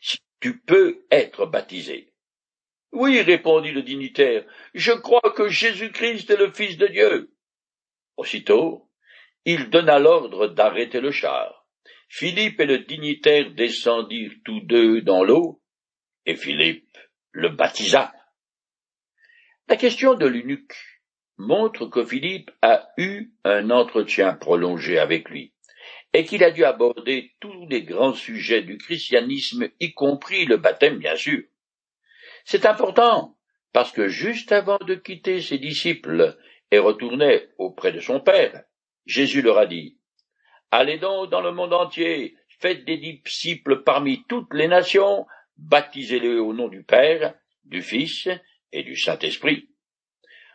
si 0.00 0.18
tu 0.40 0.60
peux 0.60 1.04
être 1.10 1.46
baptisé. 1.46 2.09
Oui, 2.92 3.20
répondit 3.20 3.70
le 3.70 3.82
dignitaire, 3.82 4.44
je 4.74 4.92
crois 4.92 5.32
que 5.36 5.48
Jésus-Christ 5.48 6.30
est 6.30 6.36
le 6.36 6.50
Fils 6.50 6.76
de 6.76 6.88
Dieu. 6.88 7.32
Aussitôt, 8.16 8.90
il 9.44 9.70
donna 9.70 9.98
l'ordre 9.98 10.48
d'arrêter 10.48 11.00
le 11.00 11.12
char. 11.12 11.66
Philippe 12.08 12.60
et 12.60 12.66
le 12.66 12.80
dignitaire 12.80 13.52
descendirent 13.52 14.34
tous 14.44 14.60
deux 14.62 15.02
dans 15.02 15.22
l'eau, 15.22 15.62
et 16.26 16.34
Philippe 16.34 16.98
le 17.30 17.50
baptisa. 17.50 18.12
La 19.68 19.76
question 19.76 20.14
de 20.14 20.26
l'eunuque 20.26 20.74
montre 21.38 21.86
que 21.86 22.04
Philippe 22.04 22.50
a 22.60 22.90
eu 22.98 23.32
un 23.44 23.70
entretien 23.70 24.34
prolongé 24.34 24.98
avec 24.98 25.30
lui, 25.30 25.54
et 26.12 26.24
qu'il 26.24 26.42
a 26.42 26.50
dû 26.50 26.64
aborder 26.64 27.36
tous 27.38 27.68
les 27.68 27.84
grands 27.84 28.14
sujets 28.14 28.62
du 28.62 28.78
christianisme, 28.78 29.68
y 29.78 29.94
compris 29.94 30.44
le 30.44 30.56
baptême, 30.56 30.98
bien 30.98 31.14
sûr. 31.14 31.44
C'est 32.44 32.66
important, 32.66 33.36
parce 33.72 33.92
que 33.92 34.08
juste 34.08 34.52
avant 34.52 34.78
de 34.78 34.94
quitter 34.94 35.40
ses 35.40 35.58
disciples 35.58 36.36
et 36.70 36.78
retourner 36.78 37.48
auprès 37.58 37.92
de 37.92 38.00
son 38.00 38.20
Père, 38.20 38.64
Jésus 39.06 39.42
leur 39.42 39.58
a 39.58 39.66
dit, 39.66 39.98
Allez 40.70 40.98
donc 40.98 41.30
dans 41.30 41.40
le 41.40 41.52
monde 41.52 41.72
entier, 41.72 42.36
faites 42.60 42.84
des 42.84 42.98
disciples 42.98 43.82
parmi 43.82 44.24
toutes 44.28 44.54
les 44.54 44.68
nations, 44.68 45.26
baptisez-les 45.56 46.38
au 46.38 46.52
nom 46.52 46.68
du 46.68 46.84
Père, 46.84 47.34
du 47.64 47.82
Fils 47.82 48.28
et 48.72 48.82
du 48.82 48.96
Saint-Esprit. 48.96 49.68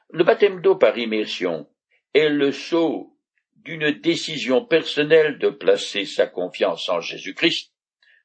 Le 0.10 0.24
baptême 0.24 0.62
d'eau 0.62 0.76
par 0.76 0.98
immersion 0.98 1.68
est 2.14 2.30
le 2.30 2.52
sceau 2.52 3.18
d'une 3.56 3.92
décision 3.92 4.64
personnelle 4.64 5.40
de 5.40 5.50
placer 5.50 6.06
sa 6.06 6.28
confiance 6.28 6.88
en 6.88 7.02
Jésus-Christ. 7.02 7.74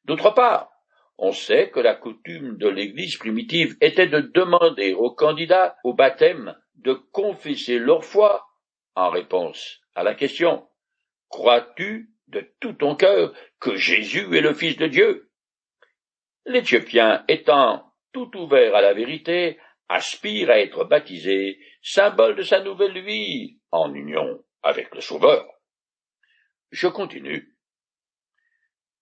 D'autre 0.05 0.31
part, 0.35 0.71
on 1.23 1.33
sait 1.33 1.71
que 1.71 1.81
la 1.81 1.95
coutume 1.95 2.57
de 2.57 2.67
l'Église 2.67 3.19
primitive 3.19 3.77
était 3.83 4.07
de 4.07 4.21
demander 4.21 4.95
aux 4.95 5.15
candidats 5.15 5.77
au 5.85 5.93
baptême 5.93 6.57
de 6.77 6.95
confesser 6.95 7.79
leur 7.79 8.07
foi 8.07 8.49
en 8.95 9.11
réponse 9.11 9.81
à 9.95 10.03
la 10.03 10.15
question 10.15 10.67
Crois-tu 11.29 12.11
de 12.29 12.51
tout 12.59 12.73
ton 12.73 12.97
cœur 12.97 13.35
que 13.61 13.77
Jésus 13.77 14.35
est 14.35 14.41
le 14.41 14.55
Fils 14.55 14.79
de 14.79 14.87
Dieu? 14.87 15.31
L'Éthiopien 16.47 17.23
étant 17.29 17.93
tout 18.13 18.35
ouvert 18.39 18.75
à 18.75 18.81
la 18.81 18.95
vérité, 18.95 19.61
aspire 19.91 20.49
à 20.49 20.59
être 20.59 20.85
baptisé, 20.85 21.61
symbole 21.83 22.35
de 22.35 22.43
sa 22.43 22.61
nouvelle 22.61 23.05
vie 23.05 23.61
en 23.71 23.93
union 23.93 24.43
avec 24.63 24.95
le 24.95 25.03
Sauveur. 25.03 25.47
Je 26.71 26.89
continue. 26.89 27.55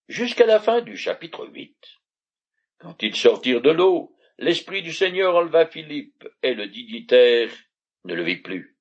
Jusqu'à 0.08 0.46
la 0.46 0.58
fin 0.58 0.80
du 0.80 0.96
chapitre 0.96 1.46
8. 1.46 1.97
Quand 2.78 3.02
ils 3.02 3.16
sortirent 3.16 3.60
de 3.60 3.70
l'eau, 3.70 4.14
l'Esprit 4.38 4.82
du 4.82 4.92
Seigneur 4.92 5.34
enleva 5.34 5.66
Philippe, 5.66 6.28
et 6.42 6.54
le 6.54 6.68
dignitaire 6.68 7.50
ne 8.04 8.14
le 8.14 8.22
vit 8.22 8.36
plus. 8.36 8.76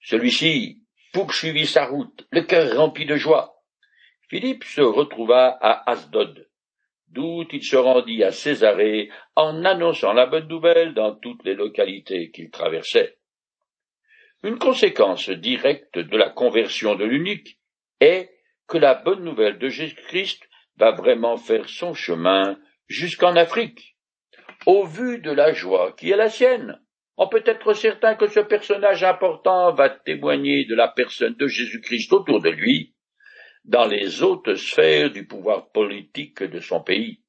Celui-ci 0.00 0.82
poursuivit 1.12 1.66
sa 1.66 1.86
route, 1.86 2.26
le 2.30 2.42
cœur 2.42 2.76
rempli 2.76 3.04
de 3.04 3.16
joie. 3.16 3.62
Philippe 4.28 4.64
se 4.64 4.80
retrouva 4.80 5.58
à 5.60 5.90
Asdod, 5.90 6.48
d'où 7.08 7.44
il 7.52 7.62
se 7.62 7.76
rendit 7.76 8.24
à 8.24 8.32
Césarée 8.32 9.10
en 9.36 9.64
annonçant 9.64 10.12
la 10.12 10.26
bonne 10.26 10.48
nouvelle 10.48 10.94
dans 10.94 11.14
toutes 11.14 11.44
les 11.44 11.54
localités 11.54 12.30
qu'il 12.30 12.50
traversait. 12.50 13.18
Une 14.42 14.58
conséquence 14.58 15.28
directe 15.30 15.98
de 15.98 16.16
la 16.16 16.30
conversion 16.30 16.94
de 16.94 17.04
l'unique 17.04 17.58
est 18.00 18.30
que 18.66 18.78
la 18.78 18.94
bonne 18.94 19.22
nouvelle 19.22 19.58
de 19.58 19.68
Jésus-Christ 19.68 20.48
va 20.76 20.92
vraiment 20.92 21.36
faire 21.36 21.68
son 21.68 21.94
chemin 21.94 22.58
jusqu'en 22.88 23.36
Afrique. 23.36 23.96
Au 24.66 24.84
vu 24.84 25.18
de 25.18 25.30
la 25.30 25.52
joie 25.52 25.92
qui 25.92 26.10
est 26.10 26.16
la 26.16 26.28
sienne, 26.28 26.80
on 27.16 27.28
peut 27.28 27.42
être 27.46 27.74
certain 27.74 28.14
que 28.14 28.26
ce 28.26 28.40
personnage 28.40 29.04
important 29.04 29.72
va 29.72 29.90
témoigner 29.90 30.64
de 30.64 30.74
la 30.74 30.88
personne 30.88 31.34
de 31.34 31.46
Jésus-Christ 31.46 32.12
autour 32.12 32.40
de 32.40 32.48
lui, 32.48 32.94
dans 33.64 33.86
les 33.86 34.22
hautes 34.22 34.56
sphères 34.56 35.10
du 35.10 35.26
pouvoir 35.26 35.70
politique 35.70 36.42
de 36.42 36.60
son 36.60 36.82
pays. 36.82 37.20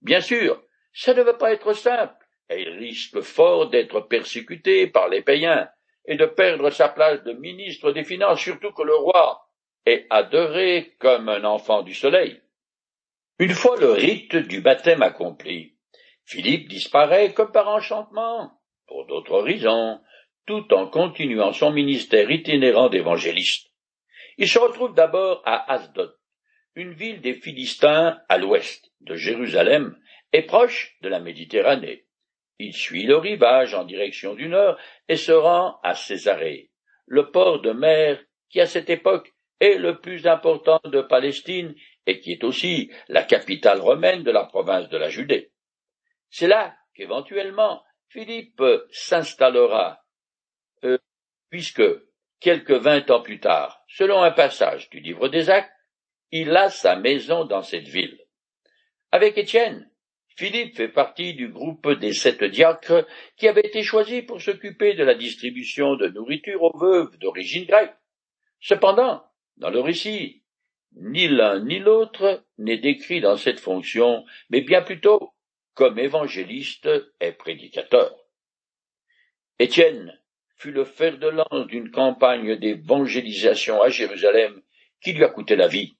Bien 0.00 0.20
sûr, 0.20 0.62
ça 0.92 1.14
ne 1.14 1.22
va 1.22 1.34
pas 1.34 1.52
être 1.52 1.72
simple, 1.74 2.14
et 2.50 2.62
il 2.62 2.70
risque 2.70 3.20
fort 3.20 3.70
d'être 3.70 4.00
persécuté 4.00 4.86
par 4.86 5.08
les 5.08 5.22
païens 5.22 5.68
et 6.06 6.16
de 6.16 6.26
perdre 6.26 6.70
sa 6.70 6.88
place 6.88 7.22
de 7.22 7.32
ministre 7.32 7.92
des 7.92 8.04
Finances, 8.04 8.40
surtout 8.40 8.72
que 8.72 8.82
le 8.82 8.94
roi 8.94 9.46
est 9.86 10.06
adoré 10.10 10.96
comme 10.98 11.28
un 11.28 11.44
enfant 11.44 11.82
du 11.82 11.94
soleil. 11.94 12.40
Une 13.42 13.54
fois 13.54 13.76
le 13.76 13.90
rite 13.90 14.36
du 14.36 14.60
baptême 14.60 15.02
accompli, 15.02 15.74
Philippe 16.24 16.68
disparaît 16.68 17.32
comme 17.32 17.50
par 17.50 17.66
enchantement, 17.66 18.52
pour 18.86 19.04
d'autres 19.06 19.40
raisons, 19.40 19.98
tout 20.46 20.72
en 20.72 20.86
continuant 20.86 21.52
son 21.52 21.72
ministère 21.72 22.30
itinérant 22.30 22.88
d'évangéliste. 22.88 23.66
Il 24.38 24.46
se 24.46 24.60
retrouve 24.60 24.94
d'abord 24.94 25.42
à 25.44 25.72
Asdod, 25.72 26.16
une 26.76 26.92
ville 26.92 27.20
des 27.20 27.34
Philistins 27.34 28.20
à 28.28 28.38
l'ouest 28.38 28.92
de 29.00 29.16
Jérusalem 29.16 29.98
et 30.32 30.42
proche 30.42 30.96
de 31.02 31.08
la 31.08 31.18
Méditerranée. 31.18 32.06
Il 32.60 32.72
suit 32.72 33.06
le 33.06 33.16
rivage 33.16 33.74
en 33.74 33.82
direction 33.82 34.36
du 34.36 34.46
nord 34.46 34.78
et 35.08 35.16
se 35.16 35.32
rend 35.32 35.80
à 35.82 35.96
Césarée, 35.96 36.70
le 37.06 37.32
port 37.32 37.60
de 37.60 37.72
mer 37.72 38.22
qui 38.50 38.60
à 38.60 38.66
cette 38.66 38.88
époque 38.88 39.32
est 39.58 39.78
le 39.78 39.98
plus 39.98 40.28
important 40.28 40.80
de 40.84 41.00
Palestine 41.00 41.74
et 42.06 42.20
qui 42.20 42.32
est 42.32 42.44
aussi 42.44 42.90
la 43.08 43.22
capitale 43.22 43.80
romaine 43.80 44.22
de 44.22 44.30
la 44.30 44.44
province 44.44 44.88
de 44.88 44.96
la 44.96 45.08
Judée. 45.08 45.52
C'est 46.30 46.48
là 46.48 46.76
qu'éventuellement 46.94 47.82
Philippe 48.08 48.62
s'installera, 48.90 50.04
euh, 50.84 50.98
puisque 51.50 51.82
quelques 52.40 52.72
vingt 52.72 53.10
ans 53.10 53.22
plus 53.22 53.40
tard, 53.40 53.82
selon 53.88 54.22
un 54.22 54.32
passage 54.32 54.90
du 54.90 55.00
livre 55.00 55.28
des 55.28 55.48
Actes, 55.48 55.72
il 56.30 56.56
a 56.56 56.68
sa 56.70 56.96
maison 56.96 57.44
dans 57.44 57.62
cette 57.62 57.88
ville. 57.88 58.18
Avec 59.12 59.38
Étienne, 59.38 59.90
Philippe 60.36 60.76
fait 60.76 60.88
partie 60.88 61.34
du 61.34 61.48
groupe 61.48 61.90
des 61.92 62.14
sept 62.14 62.42
diacres 62.42 63.06
qui 63.36 63.48
avaient 63.48 63.66
été 63.66 63.82
choisis 63.82 64.22
pour 64.22 64.40
s'occuper 64.40 64.94
de 64.94 65.04
la 65.04 65.14
distribution 65.14 65.96
de 65.96 66.08
nourriture 66.08 66.62
aux 66.62 66.78
veuves 66.78 67.16
d'origine 67.18 67.66
grecque. 67.66 67.94
Cependant, 68.60 69.22
dans 69.58 69.70
le 69.70 69.80
récit, 69.80 70.41
ni 70.96 71.28
l'un 71.28 71.60
ni 71.60 71.78
l'autre 71.78 72.44
n'est 72.58 72.78
décrit 72.78 73.20
dans 73.20 73.36
cette 73.36 73.60
fonction, 73.60 74.24
mais 74.50 74.60
bien 74.60 74.82
plutôt 74.82 75.32
comme 75.74 75.98
évangéliste 75.98 76.88
et 77.20 77.32
prédicateur. 77.32 78.14
Étienne 79.58 80.18
fut 80.56 80.72
le 80.72 80.84
fer 80.84 81.18
de 81.18 81.28
lance 81.28 81.66
d'une 81.66 81.90
campagne 81.90 82.56
d'évangélisation 82.56 83.82
à 83.82 83.88
Jérusalem 83.88 84.62
qui 85.00 85.12
lui 85.12 85.24
a 85.24 85.28
coûté 85.28 85.56
la 85.56 85.68
vie. 85.68 85.96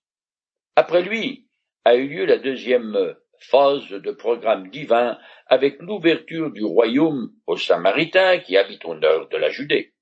Après 0.76 1.02
lui 1.02 1.48
a 1.84 1.94
eu 1.94 2.08
lieu 2.08 2.24
la 2.26 2.38
deuxième 2.38 3.16
phase 3.38 3.88
de 3.88 4.12
programme 4.12 4.70
divin 4.70 5.18
avec 5.46 5.80
l'ouverture 5.80 6.50
du 6.52 6.64
royaume 6.64 7.32
aux 7.46 7.56
Samaritains 7.56 8.38
qui 8.38 8.56
habitent 8.56 8.84
au 8.84 8.94
nord 8.94 9.28
de 9.28 9.36
la 9.36 9.50
Judée. 9.50 9.94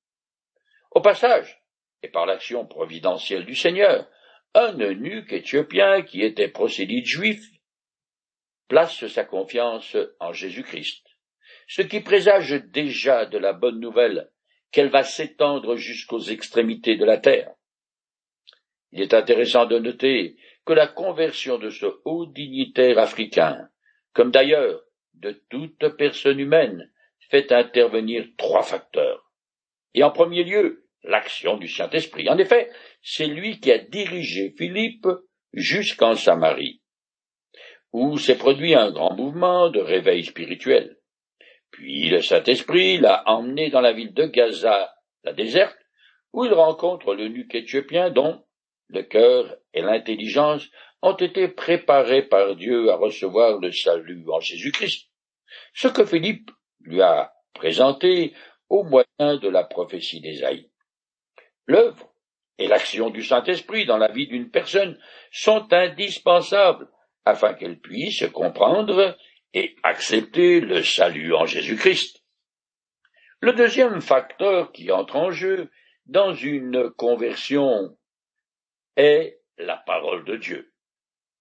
Au 0.90 1.00
passage, 1.00 1.62
et 2.02 2.08
par 2.08 2.26
l'action 2.26 2.66
providentielle 2.66 3.46
du 3.46 3.54
Seigneur, 3.54 4.06
un 4.54 4.78
eunuque 4.78 5.32
éthiopien 5.32 6.02
qui 6.02 6.22
était 6.22 6.48
prosélyte 6.48 7.06
juif 7.06 7.42
place 8.68 9.06
sa 9.06 9.24
confiance 9.24 9.96
en 10.20 10.32
Jésus-Christ, 10.32 11.04
ce 11.68 11.82
qui 11.82 12.00
présage 12.00 12.52
déjà 12.72 13.26
de 13.26 13.38
la 13.38 13.52
bonne 13.52 13.80
nouvelle 13.80 14.30
qu'elle 14.70 14.90
va 14.90 15.02
s'étendre 15.02 15.76
jusqu'aux 15.76 16.20
extrémités 16.20 16.96
de 16.96 17.04
la 17.04 17.18
terre. 17.18 17.52
Il 18.92 19.02
est 19.02 19.14
intéressant 19.14 19.66
de 19.66 19.78
noter 19.78 20.36
que 20.64 20.72
la 20.72 20.86
conversion 20.86 21.58
de 21.58 21.70
ce 21.70 21.86
haut 22.04 22.26
dignitaire 22.26 22.98
africain, 22.98 23.68
comme 24.12 24.30
d'ailleurs 24.30 24.82
de 25.14 25.32
toute 25.48 25.96
personne 25.96 26.38
humaine, 26.38 26.90
fait 27.28 27.52
intervenir 27.52 28.26
trois 28.36 28.62
facteurs. 28.62 29.30
Et 29.94 30.02
en 30.02 30.10
premier 30.10 30.44
lieu, 30.44 30.86
l'action 31.02 31.56
du 31.56 31.68
Saint-Esprit. 31.68 32.28
En 32.28 32.38
effet, 32.38 32.70
c'est 33.02 33.26
lui 33.26 33.60
qui 33.60 33.72
a 33.72 33.78
dirigé 33.78 34.54
Philippe 34.56 35.08
jusqu'en 35.52 36.14
Samarie, 36.14 36.80
où 37.92 38.18
s'est 38.18 38.38
produit 38.38 38.74
un 38.74 38.90
grand 38.90 39.14
mouvement 39.14 39.70
de 39.70 39.80
réveil 39.80 40.24
spirituel. 40.24 40.98
Puis 41.70 42.08
le 42.08 42.20
Saint-Esprit 42.20 42.98
l'a 42.98 43.22
emmené 43.26 43.70
dans 43.70 43.80
la 43.80 43.92
ville 43.92 44.12
de 44.12 44.26
Gaza, 44.26 44.92
la 45.24 45.32
déserte, 45.32 45.76
où 46.32 46.44
il 46.44 46.52
rencontre 46.52 47.14
l'eunuque 47.14 47.54
éthiopien 47.54 48.10
dont 48.10 48.44
le 48.88 49.02
cœur 49.02 49.56
et 49.72 49.82
l'intelligence 49.82 50.68
ont 51.02 51.16
été 51.16 51.48
préparés 51.48 52.22
par 52.22 52.56
Dieu 52.56 52.90
à 52.90 52.96
recevoir 52.96 53.58
le 53.58 53.72
salut 53.72 54.24
en 54.28 54.40
Jésus-Christ, 54.40 55.08
ce 55.74 55.88
que 55.88 56.04
Philippe 56.04 56.50
lui 56.80 57.00
a 57.00 57.32
présenté 57.54 58.34
au 58.68 58.84
moyen 58.84 59.36
de 59.36 59.48
la 59.48 59.64
prophétie 59.64 60.20
d'Ésaïe. 60.20 60.70
L'œuvre 61.66 62.12
et 62.60 62.68
l'action 62.68 63.08
du 63.08 63.24
Saint-Esprit 63.24 63.86
dans 63.86 63.96
la 63.96 64.12
vie 64.12 64.28
d'une 64.28 64.50
personne 64.50 64.98
sont 65.32 65.72
indispensables 65.72 66.88
afin 67.24 67.54
qu'elle 67.54 67.80
puisse 67.80 68.24
comprendre 68.32 69.16
et 69.54 69.74
accepter 69.82 70.60
le 70.60 70.82
salut 70.82 71.34
en 71.34 71.46
Jésus-Christ. 71.46 72.22
Le 73.40 73.54
deuxième 73.54 74.02
facteur 74.02 74.72
qui 74.72 74.92
entre 74.92 75.16
en 75.16 75.30
jeu 75.30 75.70
dans 76.04 76.34
une 76.34 76.90
conversion 76.90 77.96
est 78.96 79.40
la 79.56 79.78
parole 79.78 80.24
de 80.26 80.36
Dieu. 80.36 80.72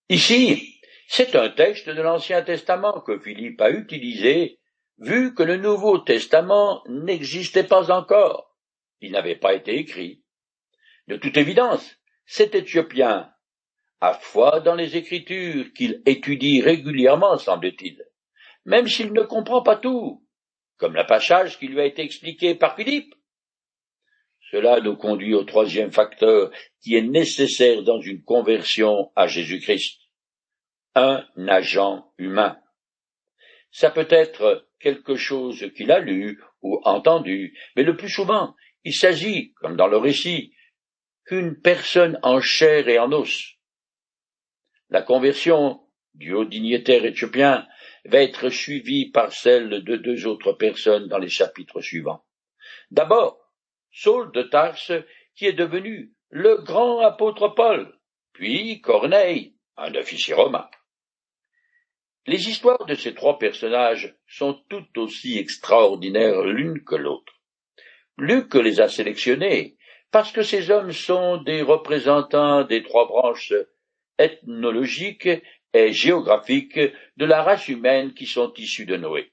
Ici, 0.08 0.80
c'est 1.08 1.36
un 1.36 1.50
texte 1.50 1.90
de 1.90 2.02
l'Ancien 2.02 2.44
Testament 2.44 3.02
que 3.02 3.20
Philippe 3.20 3.60
a 3.62 3.72
utilisé, 3.72 4.60
vu 5.00 5.34
que 5.34 5.44
le 5.44 5.58
Nouveau 5.58 5.98
Testament 5.98 6.82
n'existait 6.88 7.66
pas 7.66 7.92
encore. 7.92 8.56
Il 9.02 9.12
n'avait 9.12 9.36
pas 9.36 9.54
été 9.54 9.78
écrit. 9.78 10.24
De 11.10 11.18
toute 11.18 11.38
évidence, 11.38 11.98
cet 12.28 12.54
Éthiopien 12.54 13.34
a 14.00 14.14
foi 14.14 14.60
dans 14.60 14.76
les 14.76 14.96
Écritures 14.96 15.74
qu'il 15.74 16.04
étudie 16.06 16.62
régulièrement, 16.62 17.36
semble-t-il, 17.40 17.98
même 18.66 18.88
s'il 18.88 19.12
ne 19.12 19.24
comprend 19.24 19.64
pas 19.64 19.76
tout, 19.76 20.24
comme 20.78 20.94
le 20.94 21.08
passage 21.08 21.58
qui 21.58 21.68
lui 21.68 21.82
a 21.82 21.86
été 21.86 22.04
expliqué 22.04 22.54
par 22.54 22.76
Philippe. 22.76 23.12
Cela 24.52 24.82
nous 24.82 24.96
conduit 24.98 25.34
au 25.34 25.44
troisième 25.46 25.92
facteur 25.92 26.52
qui 26.84 26.96
est 26.96 27.02
nécessaire 27.02 27.82
dans 27.82 28.00
une 28.00 28.24
conversion 28.24 29.12
à 29.16 29.26
Jésus-Christ. 29.26 30.00
Un 30.94 31.26
agent 31.48 32.06
humain. 32.20 32.60
Ça 33.72 33.90
peut 33.90 34.08
être 34.12 34.68
quelque 34.80 35.16
chose 35.16 35.72
qu'il 35.76 35.92
a 35.92 36.00
lu 36.00 36.40
ou 36.62 36.80
entendu, 36.84 37.58
mais 37.76 37.84
le 37.84 37.98
plus 37.98 38.10
souvent, 38.10 38.56
il 38.84 38.94
s'agit, 38.94 39.54
comme 39.56 39.76
dans 39.76 39.88
le 39.88 39.98
récit, 39.98 40.54
qu'une 41.30 41.62
personne 41.62 42.18
en 42.24 42.42
chair 42.42 42.90
et 42.90 42.98
en 42.98 43.12
os. 43.12 43.54
La 44.90 45.04
conversion 45.04 45.80
du 46.16 46.34
haut 46.34 46.44
dignitaire 46.44 47.06
éthiopien 47.06 47.68
va 48.06 48.24
être 48.24 48.50
suivie 48.50 49.12
par 49.12 49.32
celle 49.32 49.84
de 49.84 49.96
deux 49.96 50.26
autres 50.26 50.54
personnes 50.54 51.08
dans 51.08 51.20
les 51.20 51.30
chapitres 51.30 51.82
suivants. 51.82 52.26
D'abord, 52.90 53.38
Saul 53.92 54.32
de 54.32 54.42
Tarse, 54.42 54.92
qui 55.36 55.46
est 55.46 55.54
devenu 55.54 56.16
le 56.32 56.64
grand 56.64 57.02
apôtre 57.02 57.50
Paul, 57.50 57.96
puis 58.34 58.82
Corneille, 58.82 59.56
un 59.78 59.94
officier 59.94 60.34
romain. 60.34 60.68
Les 62.26 62.50
histoires 62.50 62.86
de 62.88 62.96
ces 62.96 63.14
trois 63.14 63.38
personnages 63.38 64.18
sont 64.28 64.56
tout 64.68 64.98
aussi 64.98 65.38
extraordinaires 65.38 66.42
l'une 66.42 66.84
que 66.84 66.96
l'autre. 66.96 67.34
Luc 68.18 68.56
les 68.56 68.82
a 68.82 68.88
sélectionnés 68.88 69.78
parce 70.12 70.32
que 70.32 70.42
ces 70.42 70.72
hommes 70.72 70.92
sont 70.92 71.38
des 71.38 71.62
représentants 71.62 72.64
des 72.64 72.84
trois 72.84 73.08
branches 73.08 73.54
ethnologiques 74.18 75.30
et 75.74 75.94
géographiques 75.94 76.80
de 77.18 77.26
la 77.26 77.44
race 77.44 77.68
humaine 77.68 78.14
qui 78.14 78.26
sont 78.26 78.54
issues 78.56 78.86
de 78.86 78.98
Noé, 78.98 79.32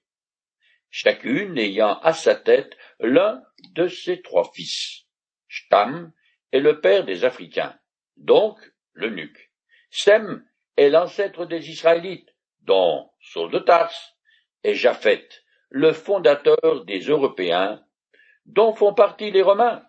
chacune 0.90 1.58
ayant 1.58 1.98
à 2.00 2.12
sa 2.12 2.34
tête 2.34 2.76
l'un 3.00 3.42
de 3.74 3.88
ses 3.88 4.20
trois 4.22 4.50
fils. 4.54 5.04
Stam 5.48 6.12
est 6.52 6.60
le 6.60 6.80
père 6.80 7.04
des 7.04 7.24
Africains, 7.24 7.78
donc 8.16 8.58
l'eunuque. 8.92 9.50
Sem 9.90 10.44
est 10.76 10.90
l'ancêtre 10.90 11.46
des 11.46 11.70
Israélites, 11.70 12.34
dont 12.60 13.10
Saul 13.20 13.50
de 13.50 13.58
Tarse, 13.58 14.14
et 14.62 14.74
Japhet, 14.74 15.26
le 15.70 15.92
fondateur 15.92 16.84
des 16.84 17.00
Européens, 17.00 17.82
dont 18.44 18.74
font 18.74 18.94
partie 18.94 19.30
les 19.30 19.42
Romains. 19.42 19.85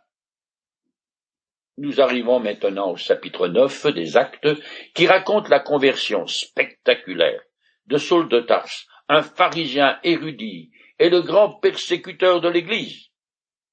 Nous 1.79 2.01
arrivons 2.01 2.39
maintenant 2.39 2.89
au 2.91 2.95
chapitre 2.95 3.47
9 3.47 3.93
des 3.93 4.17
Actes 4.17 4.49
qui 4.95 5.05
raconte 5.05 5.47
la 5.47 5.59
conversion 5.59 6.25
spectaculaire 6.25 7.39
de 7.85 7.97
Saul 7.97 8.27
de 8.29 8.39
Tarse, 8.39 8.87
un 9.07 9.21
pharisien 9.21 9.99
érudit 10.03 10.71
et 10.97 11.11
le 11.11 11.21
grand 11.21 11.51
persécuteur 11.51 12.41
de 12.41 12.49
l'Église. 12.49 13.09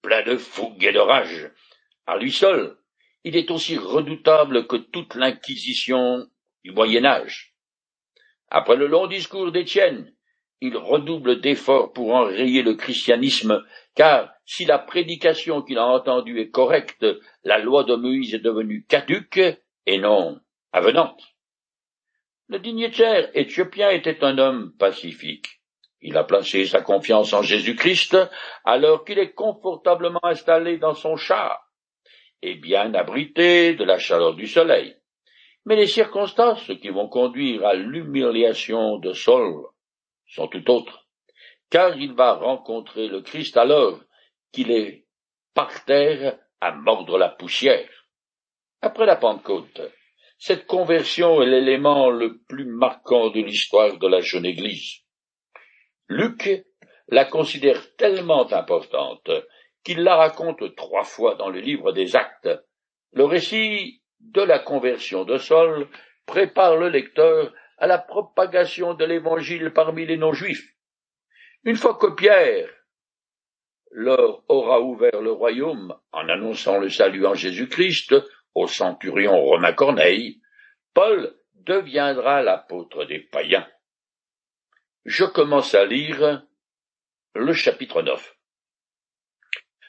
Plein 0.03 0.23
de 0.23 0.37
fougue 0.37 0.85
et 0.85 0.93
de 0.93 0.99
rage. 0.99 1.51
À 2.07 2.19
lui 2.19 2.31
seul, 2.31 2.77
il 3.25 3.37
est 3.37 3.51
aussi 3.51 3.79
redoutable 3.79 4.67
que 4.67 4.77
toute 4.77 5.15
l'inquisition 5.15 6.29
du 6.63 6.73
Moyen 6.73 7.07
Âge. 7.07 7.55
Après 8.51 8.77
le 8.77 8.87
long 8.87 9.07
discours 9.07 9.51
d'Étienne, 9.51 10.15
il 10.61 10.77
redouble 10.77 11.41
d'efforts 11.41 11.93
pour 11.93 12.15
enrayer 12.15 12.63
le 12.63 12.75
christianisme, 12.75 13.63
car 13.95 14.33
si 14.47 14.65
la 14.65 14.79
prédication 14.79 15.63
qu'il 15.63 15.79
a 15.79 15.87
entendue 15.87 16.41
est 16.41 16.51
correcte, 16.51 17.07
la 17.45 17.59
loi 17.59 17.85
de 17.85 17.95
Moïse 17.95 18.35
est 18.35 18.39
devenue 18.39 18.85
caduque 18.89 19.41
et 19.87 19.99
non 19.99 20.41
avenante. 20.73 21.23
Le 22.49 22.59
dignitaire 22.59 23.31
éthiopien 23.35 23.91
était 23.91 24.23
un 24.23 24.39
homme 24.39 24.73
pacifique. 24.79 25.61
Il 26.03 26.17
a 26.19 26.25
placé 26.25 26.67
sa 26.67 26.83
confiance 26.83 27.33
en 27.33 27.43
Jésus-Christ 27.43 28.17
alors 28.65 29.05
qu'il 29.05 29.19
est 29.19 29.33
confortablement 29.33 30.25
installé 30.25 30.77
dans 30.77 30.95
son 30.95 31.17
char 31.17 31.71
et 32.43 32.57
bien 32.57 32.93
abrité 32.93 33.75
de 33.75 33.85
la 33.85 33.99
chaleur 33.99 34.35
du 34.35 34.47
soleil. 34.47 34.95
Mais 35.65 35.77
les 35.77 35.87
circonstances 35.87 36.71
qui 36.83 36.91
vont 36.91 37.09
conduire 37.09 37.65
à 37.65 37.73
l'humiliation 37.73 38.99
de 38.99 39.15
Saul 39.15 39.65
sont 40.35 40.49
tout 40.49 40.71
autres, 40.71 41.07
car 41.71 41.97
il 41.97 42.13
va 42.13 42.35
rencontrer 42.35 43.09
le 43.09 43.23
Christ 43.23 43.57
alors 43.57 44.01
qu'il 44.53 44.71
est 44.71 45.07
par 45.55 45.85
terre 45.85 46.39
à 46.61 46.73
mordre 46.73 47.19
la 47.19 47.29
poussière. 47.29 47.89
Après 48.81 49.07
la 49.07 49.17
Pentecôte, 49.17 49.81
cette 50.39 50.67
conversion 50.67 51.41
est 51.41 51.47
l'élément 51.47 52.11
le 52.11 52.39
plus 52.49 52.67
marquant 52.67 53.31
de 53.31 53.41
l'histoire 53.41 53.99
de 53.99 54.09
la 54.09 54.21
jeune 54.21 54.45
Église. 54.45 55.01
Luc 56.09 56.65
la 57.09 57.25
considère 57.25 57.95
tellement 57.97 58.51
importante 58.53 59.31
qu'il 59.85 60.03
la 60.03 60.17
raconte 60.17 60.75
trois 60.75 61.05
fois 61.05 61.35
dans 61.37 61.49
le 61.49 61.61
livre 61.61 61.93
des 61.93 62.17
Actes. 62.17 62.49
Le 63.13 63.25
récit 63.25 64.03
de 64.21 64.43
la 64.43 64.59
conversion 64.59 65.25
de 65.25 65.39
Saul 65.39 65.89
prépare 66.27 66.77
le 66.77 66.89
lecteur 66.89 67.53
à 67.85 67.87
la 67.87 67.99
propagation 67.99 68.95
de 68.95 69.05
l'Évangile 69.05 69.71
parmi 69.75 70.07
les 70.07 70.17
non-juifs. 70.17 70.75
Une 71.65 71.77
fois 71.77 71.99
que 71.99 72.15
Pierre 72.15 72.71
leur 73.91 74.43
aura 74.49 74.81
ouvert 74.81 75.21
le 75.21 75.33
royaume 75.33 75.95
en 76.11 76.27
annonçant 76.31 76.79
le 76.79 76.89
salut 76.89 77.27
en 77.27 77.35
Jésus-Christ 77.35 78.15
au 78.55 78.67
centurion 78.69 79.39
Romain 79.39 79.75
Corneille, 79.75 80.41
Paul 80.95 81.37
deviendra 81.57 82.41
l'apôtre 82.41 83.05
des 83.05 83.21
païens. 83.21 83.69
Je 85.05 85.27
commence 85.27 85.75
à 85.75 85.85
lire 85.85 86.43
le 87.35 87.53
chapitre 87.53 88.01
9. 88.01 88.35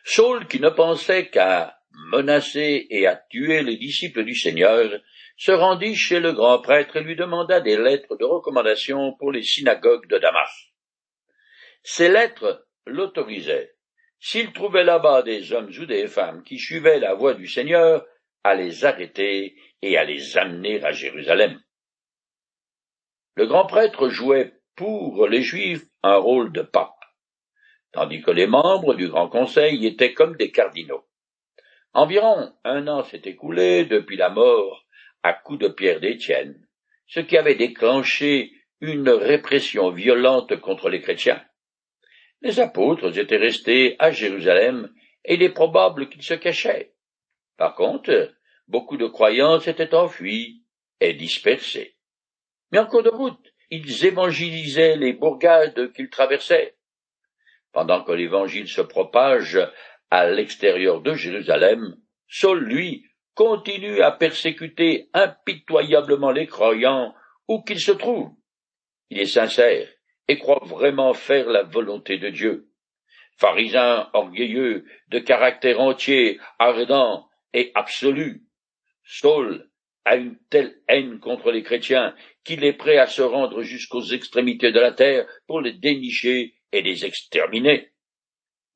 Saul, 0.03 0.47
qui 0.47 0.59
ne 0.59 0.69
pensait 0.69 1.29
qu'à 1.29 1.79
menacé 2.11 2.87
et 2.89 3.07
à 3.07 3.15
tuer 3.15 3.63
les 3.63 3.77
disciples 3.77 4.25
du 4.25 4.35
Seigneur, 4.35 4.99
se 5.37 5.51
rendit 5.51 5.95
chez 5.95 6.19
le 6.19 6.31
grand 6.31 6.59
prêtre 6.59 6.97
et 6.97 7.01
lui 7.01 7.15
demanda 7.15 7.59
des 7.59 7.77
lettres 7.77 8.15
de 8.15 8.25
recommandation 8.25 9.13
pour 9.13 9.31
les 9.31 9.43
synagogues 9.43 10.07
de 10.07 10.17
Damas. 10.17 10.51
Ces 11.83 12.09
lettres 12.09 12.65
l'autorisaient, 12.85 13.75
s'il 14.19 14.53
trouvait 14.53 14.83
là-bas 14.83 15.21
des 15.21 15.51
hommes 15.51 15.71
ou 15.79 15.85
des 15.85 16.07
femmes 16.07 16.43
qui 16.43 16.57
suivaient 16.57 16.99
la 16.99 17.13
voie 17.13 17.33
du 17.33 17.47
Seigneur, 17.47 18.05
à 18.43 18.55
les 18.55 18.85
arrêter 18.85 19.55
et 19.81 19.97
à 19.97 20.03
les 20.03 20.37
amener 20.37 20.83
à 20.83 20.91
Jérusalem. 20.91 21.59
Le 23.35 23.47
grand 23.47 23.65
prêtre 23.65 24.09
jouait 24.09 24.53
pour 24.75 25.27
les 25.27 25.41
Juifs 25.41 25.83
un 26.03 26.17
rôle 26.17 26.53
de 26.53 26.61
pape, 26.61 26.93
tandis 27.91 28.21
que 28.21 28.31
les 28.31 28.47
membres 28.47 28.93
du 28.93 29.09
Grand 29.09 29.29
Conseil 29.29 29.85
étaient 29.85 30.13
comme 30.13 30.37
des 30.37 30.51
cardinaux. 30.51 31.05
Environ 31.93 32.53
un 32.63 32.87
an 32.87 33.03
s'est 33.03 33.21
écoulé 33.25 33.85
depuis 33.85 34.17
la 34.17 34.29
mort 34.29 34.84
à 35.25 35.33
coups 35.33 35.57
de 35.57 35.69
pierre 35.69 35.99
d'Étienne, 35.99 36.55
ce 37.07 37.19
qui 37.19 37.35
avait 37.35 37.55
déclenché 37.55 38.51
une 38.79 39.09
répression 39.09 39.89
violente 39.89 40.55
contre 40.61 40.87
les 40.87 41.01
chrétiens. 41.01 41.43
Les 42.41 42.59
apôtres 42.59 43.17
étaient 43.17 43.35
restés 43.35 43.95
à 43.97 44.11
Jérusalem 44.11 44.93
et 45.23 45.33
il 45.33 45.41
est 45.41 45.49
probable 45.49 46.09
qu'ils 46.09 46.21
se 46.21 46.35
cachaient. 46.35 46.93
Par 47.57 47.73
contre, 47.73 48.35
beaucoup 48.67 48.97
de 48.97 49.07
croyants 49.07 49.59
s'étaient 49.59 49.95
enfuis 49.95 50.61
et 50.99 51.15
dispersés. 51.15 51.95
Mais 52.71 52.77
en 52.77 52.85
cours 52.85 53.01
de 53.01 53.09
route, 53.09 53.51
ils 53.71 54.05
évangélisaient 54.05 54.95
les 54.95 55.13
bourgades 55.13 55.91
qu'ils 55.93 56.11
traversaient. 56.11 56.75
Pendant 57.71 58.03
que 58.03 58.11
l'évangile 58.11 58.67
se 58.67 58.81
propage 58.81 59.57
à 60.11 60.29
l'extérieur 60.29 61.01
de 61.01 61.15
Jérusalem, 61.15 61.95
Saul, 62.27 62.63
lui, 62.63 63.07
continue 63.35 64.01
à 64.01 64.11
persécuter 64.11 65.09
impitoyablement 65.13 66.31
les 66.31 66.47
croyants 66.47 67.13
où 67.47 67.61
qu'ils 67.61 67.79
se 67.79 67.91
trouvent. 67.91 68.33
Il 69.09 69.19
est 69.19 69.25
sincère 69.25 69.87
et 70.27 70.39
croit 70.39 70.63
vraiment 70.65 71.13
faire 71.13 71.47
la 71.49 71.63
volonté 71.63 72.17
de 72.17 72.29
Dieu. 72.29 72.69
Pharisien 73.37 74.09
orgueilleux, 74.13 74.85
de 75.09 75.19
caractère 75.19 75.81
entier, 75.81 76.39
ardent 76.57 77.29
et 77.53 77.71
absolu, 77.75 78.45
Saul 79.03 79.69
a 80.03 80.15
une 80.15 80.37
telle 80.49 80.81
haine 80.87 81.19
contre 81.19 81.51
les 81.51 81.63
chrétiens 81.63 82.15
qu'il 82.43 82.63
est 82.63 82.73
prêt 82.73 82.97
à 82.97 83.07
se 83.07 83.21
rendre 83.21 83.61
jusqu'aux 83.61 84.03
extrémités 84.03 84.71
de 84.71 84.79
la 84.79 84.91
terre 84.91 85.27
pour 85.47 85.61
les 85.61 85.73
dénicher 85.73 86.53
et 86.71 86.81
les 86.81 87.05
exterminer. 87.05 87.91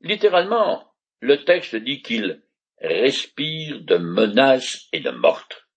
Littéralement, 0.02 0.92
le 1.20 1.44
texte 1.44 1.76
dit 1.76 2.02
qu'il 2.02 2.42
respire 2.82 3.82
de 3.82 3.98
menaces 3.98 4.88
et 4.94 5.00
de 5.00 5.12
mortes. 5.12 5.68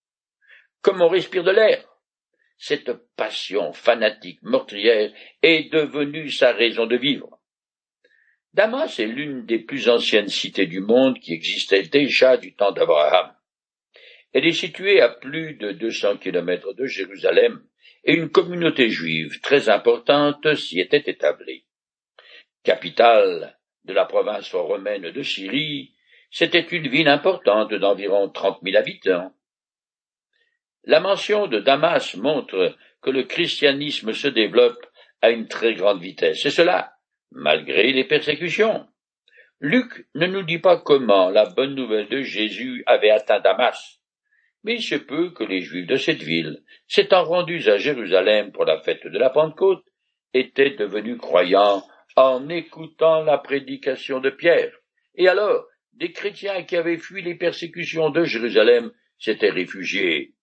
Comme 0.81 1.01
on 1.01 1.09
respire 1.09 1.45
de 1.45 1.51
l'air? 1.51 1.85
Cette 2.59 2.93
passion 3.17 3.73
fanatique 3.73 4.41
meurtrière 4.43 5.13
est 5.43 5.73
devenue 5.73 6.31
sa 6.31 6.53
raison 6.53 6.87
de 6.87 6.97
vivre. 6.97 7.41
Damas 8.55 8.99
est 8.99 9.07
l'une 9.07 9.47
des 9.47 9.59
plus 9.59 9.89
anciennes 9.89 10.29
cités 10.29 10.67
du 10.67 10.81
monde 10.81 11.19
qui 11.19 11.33
existait 11.33 11.83
déjà 11.83 12.37
du 12.37 12.55
temps 12.55 12.73
d'Abraham. 12.73 13.35
Elle 14.33 14.47
est 14.47 14.53
située 14.53 15.01
à 15.01 15.09
plus 15.09 15.55
de 15.55 15.73
200 15.73 16.19
kilomètres 16.19 16.73
de 16.75 16.87
Jérusalem 16.87 17.65
et 18.05 18.15
une 18.15 18.31
communauté 18.31 18.91
juive 18.91 19.41
très 19.41 19.69
importante 19.69 20.55
s'y 20.55 20.81
était 20.81 21.11
établie. 21.11 21.65
Capitale 22.63 23.59
de 23.85 23.93
la 23.93 24.05
province 24.05 24.55
romaine 24.55 25.11
de 25.11 25.23
Syrie, 25.23 25.92
c'était 26.33 26.67
une 26.67 26.89
ville 26.89 27.09
importante 27.09 27.73
d'environ 27.75 28.29
trente 28.31 28.63
mille 28.63 28.77
habitants. 28.77 29.33
La 30.85 30.99
mention 30.99 31.47
de 31.47 31.61
Damas 31.61 32.17
montre 32.17 32.75
que 33.03 33.11
le 33.11 33.23
christianisme 33.23 34.13
se 34.13 34.29
développe 34.29 34.85
à 35.21 35.31
une 35.31 35.47
très 35.47 35.75
grande 35.75 36.01
vitesse, 36.01 36.45
et 36.45 36.51
cela 36.51 36.95
malgré 37.31 37.93
les 37.93 38.05
persécutions. 38.05 38.87
Luc 39.61 40.07
ne 40.15 40.27
nous 40.27 40.43
dit 40.43 40.59
pas 40.59 40.79
comment 40.79 41.31
la 41.31 41.47
bonne 41.47 41.75
nouvelle 41.75 42.09
de 42.09 42.23
Jésus 42.23 42.83
avait 42.87 43.11
atteint 43.11 43.41
Damas, 43.41 44.01
mais 44.65 44.75
il 44.77 44.83
se 44.83 44.97
peut 44.97 45.31
que 45.31 45.45
les 45.45 45.61
Juifs 45.61 45.87
de 45.87 45.97
cette 45.97 46.23
ville, 46.23 46.63
s'étant 46.89 47.25
rendus 47.25 47.69
à 47.69 47.77
Jérusalem 47.77 48.53
pour 48.53 48.65
la 48.65 48.81
fête 48.81 49.07
de 49.07 49.19
la 49.19 49.31
Pentecôte, 49.31 49.85
étaient 50.35 50.71
devenus 50.71 51.19
croyants 51.19 51.83
en 52.17 52.49
écoutant 52.49 53.23
la 53.23 53.39
prédication 53.39 54.21
de 54.21 54.31
Pierre. 54.31 54.73
Et 55.15 55.29
alors, 55.29 55.67
des 55.95 56.13
chrétiens 56.13 56.65
qui 56.65 56.77
avaient 56.77 56.99
fui 56.99 57.23
les 57.23 57.35
persécutions 57.35 58.11
de 58.11 58.25
Jérusalem 58.25 58.93
s'étaient 59.19 59.51
réfugiés 59.51 60.35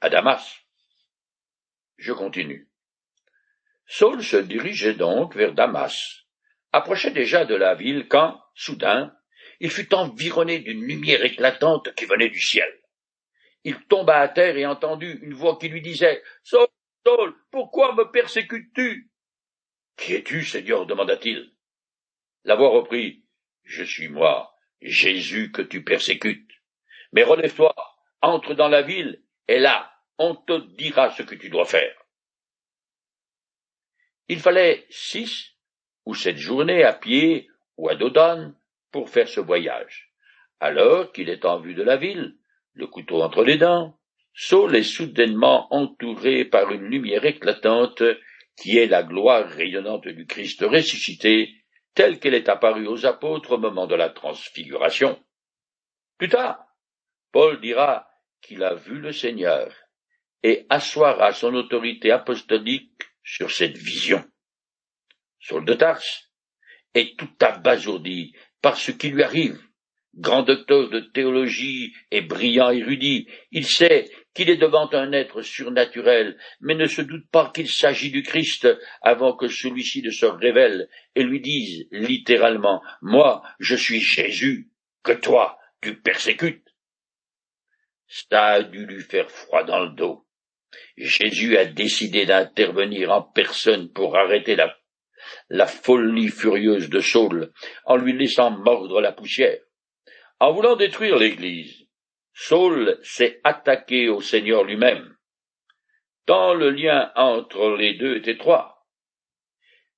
à 0.00 0.08
Damas. 0.10 0.56
Je 1.96 2.12
continue. 2.12 2.68
Saul 3.86 4.22
se 4.22 4.36
dirigeait 4.36 4.94
donc 4.94 5.34
vers 5.34 5.54
Damas, 5.54 6.26
approchait 6.72 7.10
déjà 7.10 7.44
de 7.44 7.54
la 7.54 7.74
ville 7.74 8.06
quand, 8.08 8.40
soudain, 8.54 9.14
il 9.60 9.70
fut 9.70 9.92
environné 9.94 10.60
d'une 10.60 10.84
lumière 10.84 11.24
éclatante 11.24 11.94
qui 11.94 12.04
venait 12.04 12.28
du 12.28 12.40
ciel. 12.40 12.72
Il 13.64 13.82
tomba 13.86 14.20
à 14.20 14.28
terre 14.28 14.56
et 14.56 14.66
entendit 14.66 15.18
une 15.22 15.34
voix 15.34 15.58
qui 15.58 15.68
lui 15.68 15.82
disait 15.82 16.22
Saul, 16.44 16.68
Saul, 17.04 17.34
pourquoi 17.50 17.94
me 17.94 18.10
persécutes-tu 18.10 19.10
Qui 19.96 20.14
es-tu, 20.14 20.44
Seigneur? 20.44 20.86
demanda-t-il. 20.86 21.50
La 22.44 22.54
voix 22.54 22.70
reprit 22.70 23.24
Je 23.64 23.82
suis 23.82 24.08
moi, 24.08 24.54
Jésus 24.80 25.50
que 25.52 25.62
tu 25.62 25.82
persécutes. 25.84 26.50
Mais 27.12 27.22
relève-toi, 27.22 27.74
entre 28.22 28.54
dans 28.54 28.68
la 28.68 28.82
ville, 28.82 29.22
et 29.48 29.58
là, 29.58 29.92
on 30.18 30.34
te 30.34 30.58
dira 30.76 31.10
ce 31.10 31.22
que 31.22 31.34
tu 31.34 31.48
dois 31.48 31.64
faire. 31.64 31.94
Il 34.28 34.40
fallait 34.40 34.86
six 34.90 35.54
ou 36.04 36.14
sept 36.14 36.36
journées 36.36 36.84
à 36.84 36.92
pied 36.92 37.48
ou 37.76 37.88
à 37.88 37.94
Dodone 37.94 38.54
pour 38.92 39.08
faire 39.08 39.28
ce 39.28 39.40
voyage. 39.40 40.12
Alors 40.60 41.12
qu'il 41.12 41.28
est 41.28 41.44
en 41.44 41.60
vue 41.60 41.74
de 41.74 41.82
la 41.82 41.96
ville, 41.96 42.36
le 42.74 42.86
couteau 42.86 43.22
entre 43.22 43.44
les 43.44 43.56
dents, 43.56 43.98
Saul 44.34 44.76
est 44.76 44.82
soudainement 44.82 45.72
entouré 45.74 46.44
par 46.44 46.70
une 46.72 46.84
lumière 46.84 47.24
éclatante 47.24 48.02
qui 48.56 48.76
est 48.78 48.86
la 48.86 49.02
gloire 49.02 49.48
rayonnante 49.48 50.08
du 50.08 50.26
Christ 50.26 50.62
ressuscité, 50.62 51.54
telle 51.94 52.18
qu'elle 52.18 52.34
est 52.34 52.48
apparue 52.48 52.86
aux 52.86 53.06
apôtres 53.06 53.52
au 53.52 53.58
moment 53.58 53.86
de 53.86 53.94
la 53.94 54.10
transfiguration. 54.10 55.22
Plus 56.16 56.28
tard, 56.28 56.64
Paul 57.32 57.60
dira 57.60 58.08
qu'il 58.40 58.62
a 58.62 58.74
vu 58.74 58.98
le 58.98 59.12
Seigneur 59.12 59.74
et 60.42 60.66
assoira 60.68 61.32
son 61.32 61.54
autorité 61.54 62.10
apostolique 62.10 63.02
sur 63.22 63.50
cette 63.50 63.76
vision. 63.76 64.24
Saul 65.40 65.64
de 65.64 65.74
Tarse 65.74 66.30
est 66.94 67.18
tout 67.18 67.30
abasourdi 67.40 68.34
par 68.62 68.76
ce 68.76 68.90
qui 68.90 69.10
lui 69.10 69.22
arrive 69.22 69.60
grand 70.18 70.42
docteur 70.42 70.88
de 70.90 71.00
théologie 71.00 71.94
et 72.10 72.20
brillant 72.20 72.70
érudit, 72.70 73.28
il 73.50 73.66
sait 73.66 74.10
qu'il 74.34 74.50
est 74.50 74.56
devant 74.56 74.88
un 74.92 75.12
être 75.12 75.42
surnaturel, 75.42 76.38
mais 76.60 76.74
ne 76.74 76.86
se 76.86 77.02
doute 77.02 77.28
pas 77.30 77.50
qu'il 77.54 77.68
s'agit 77.68 78.10
du 78.10 78.22
Christ 78.22 78.68
avant 79.02 79.36
que 79.36 79.48
celui-ci 79.48 80.02
ne 80.02 80.10
se 80.10 80.26
révèle 80.26 80.88
et 81.14 81.22
lui 81.22 81.40
dise 81.40 81.86
littéralement 81.90 82.82
Moi, 83.02 83.42
je 83.58 83.74
suis 83.74 84.00
Jésus, 84.00 84.70
que 85.02 85.12
toi, 85.12 85.58
tu 85.80 86.00
persécutes. 86.00 86.66
Ça 88.06 88.46
a 88.46 88.62
dû 88.62 88.86
lui 88.86 89.02
faire 89.02 89.30
froid 89.30 89.64
dans 89.64 89.80
le 89.80 89.90
dos. 89.90 90.26
Jésus 90.96 91.56
a 91.56 91.64
décidé 91.64 92.26
d'intervenir 92.26 93.10
en 93.10 93.22
personne 93.22 93.90
pour 93.92 94.16
arrêter 94.16 94.56
la, 94.56 94.76
la 95.48 95.66
folie 95.66 96.28
furieuse 96.28 96.90
de 96.90 97.00
Saul 97.00 97.52
en 97.84 97.96
lui 97.96 98.12
laissant 98.12 98.50
mordre 98.50 99.00
la 99.00 99.12
poussière. 99.12 99.58
En 100.40 100.52
voulant 100.52 100.76
détruire 100.76 101.16
l'Église, 101.16 101.87
Saul 102.40 103.00
s'est 103.02 103.40
attaqué 103.42 104.08
au 104.08 104.20
Seigneur 104.20 104.62
lui-même, 104.62 105.16
tant 106.24 106.54
le 106.54 106.70
lien 106.70 107.10
entre 107.16 107.76
les 107.76 107.94
deux 107.94 108.18
est 108.18 108.28
étroit. 108.28 108.86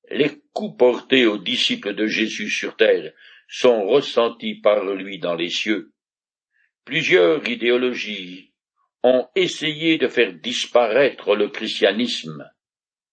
Les 0.08 0.40
coups 0.54 0.78
portés 0.78 1.26
aux 1.26 1.36
disciples 1.36 1.94
de 1.94 2.06
Jésus 2.06 2.48
sur 2.48 2.76
terre 2.76 3.12
sont 3.46 3.86
ressentis 3.86 4.54
par 4.54 4.86
lui 4.86 5.18
dans 5.18 5.34
les 5.34 5.50
cieux. 5.50 5.92
Plusieurs 6.86 7.46
idéologies 7.46 8.54
ont 9.02 9.28
essayé 9.36 9.98
de 9.98 10.08
faire 10.08 10.32
disparaître 10.32 11.36
le 11.36 11.50
christianisme. 11.50 12.50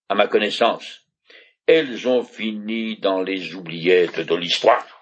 À 0.08 0.16
ma 0.16 0.28
connaissance, 0.28 1.06
elles 1.66 2.08
ont 2.08 2.24
fini 2.24 2.98
dans 3.00 3.22
les 3.24 3.56
oubliettes 3.56 4.22
de 4.22 4.36
l'histoire. 4.36 4.97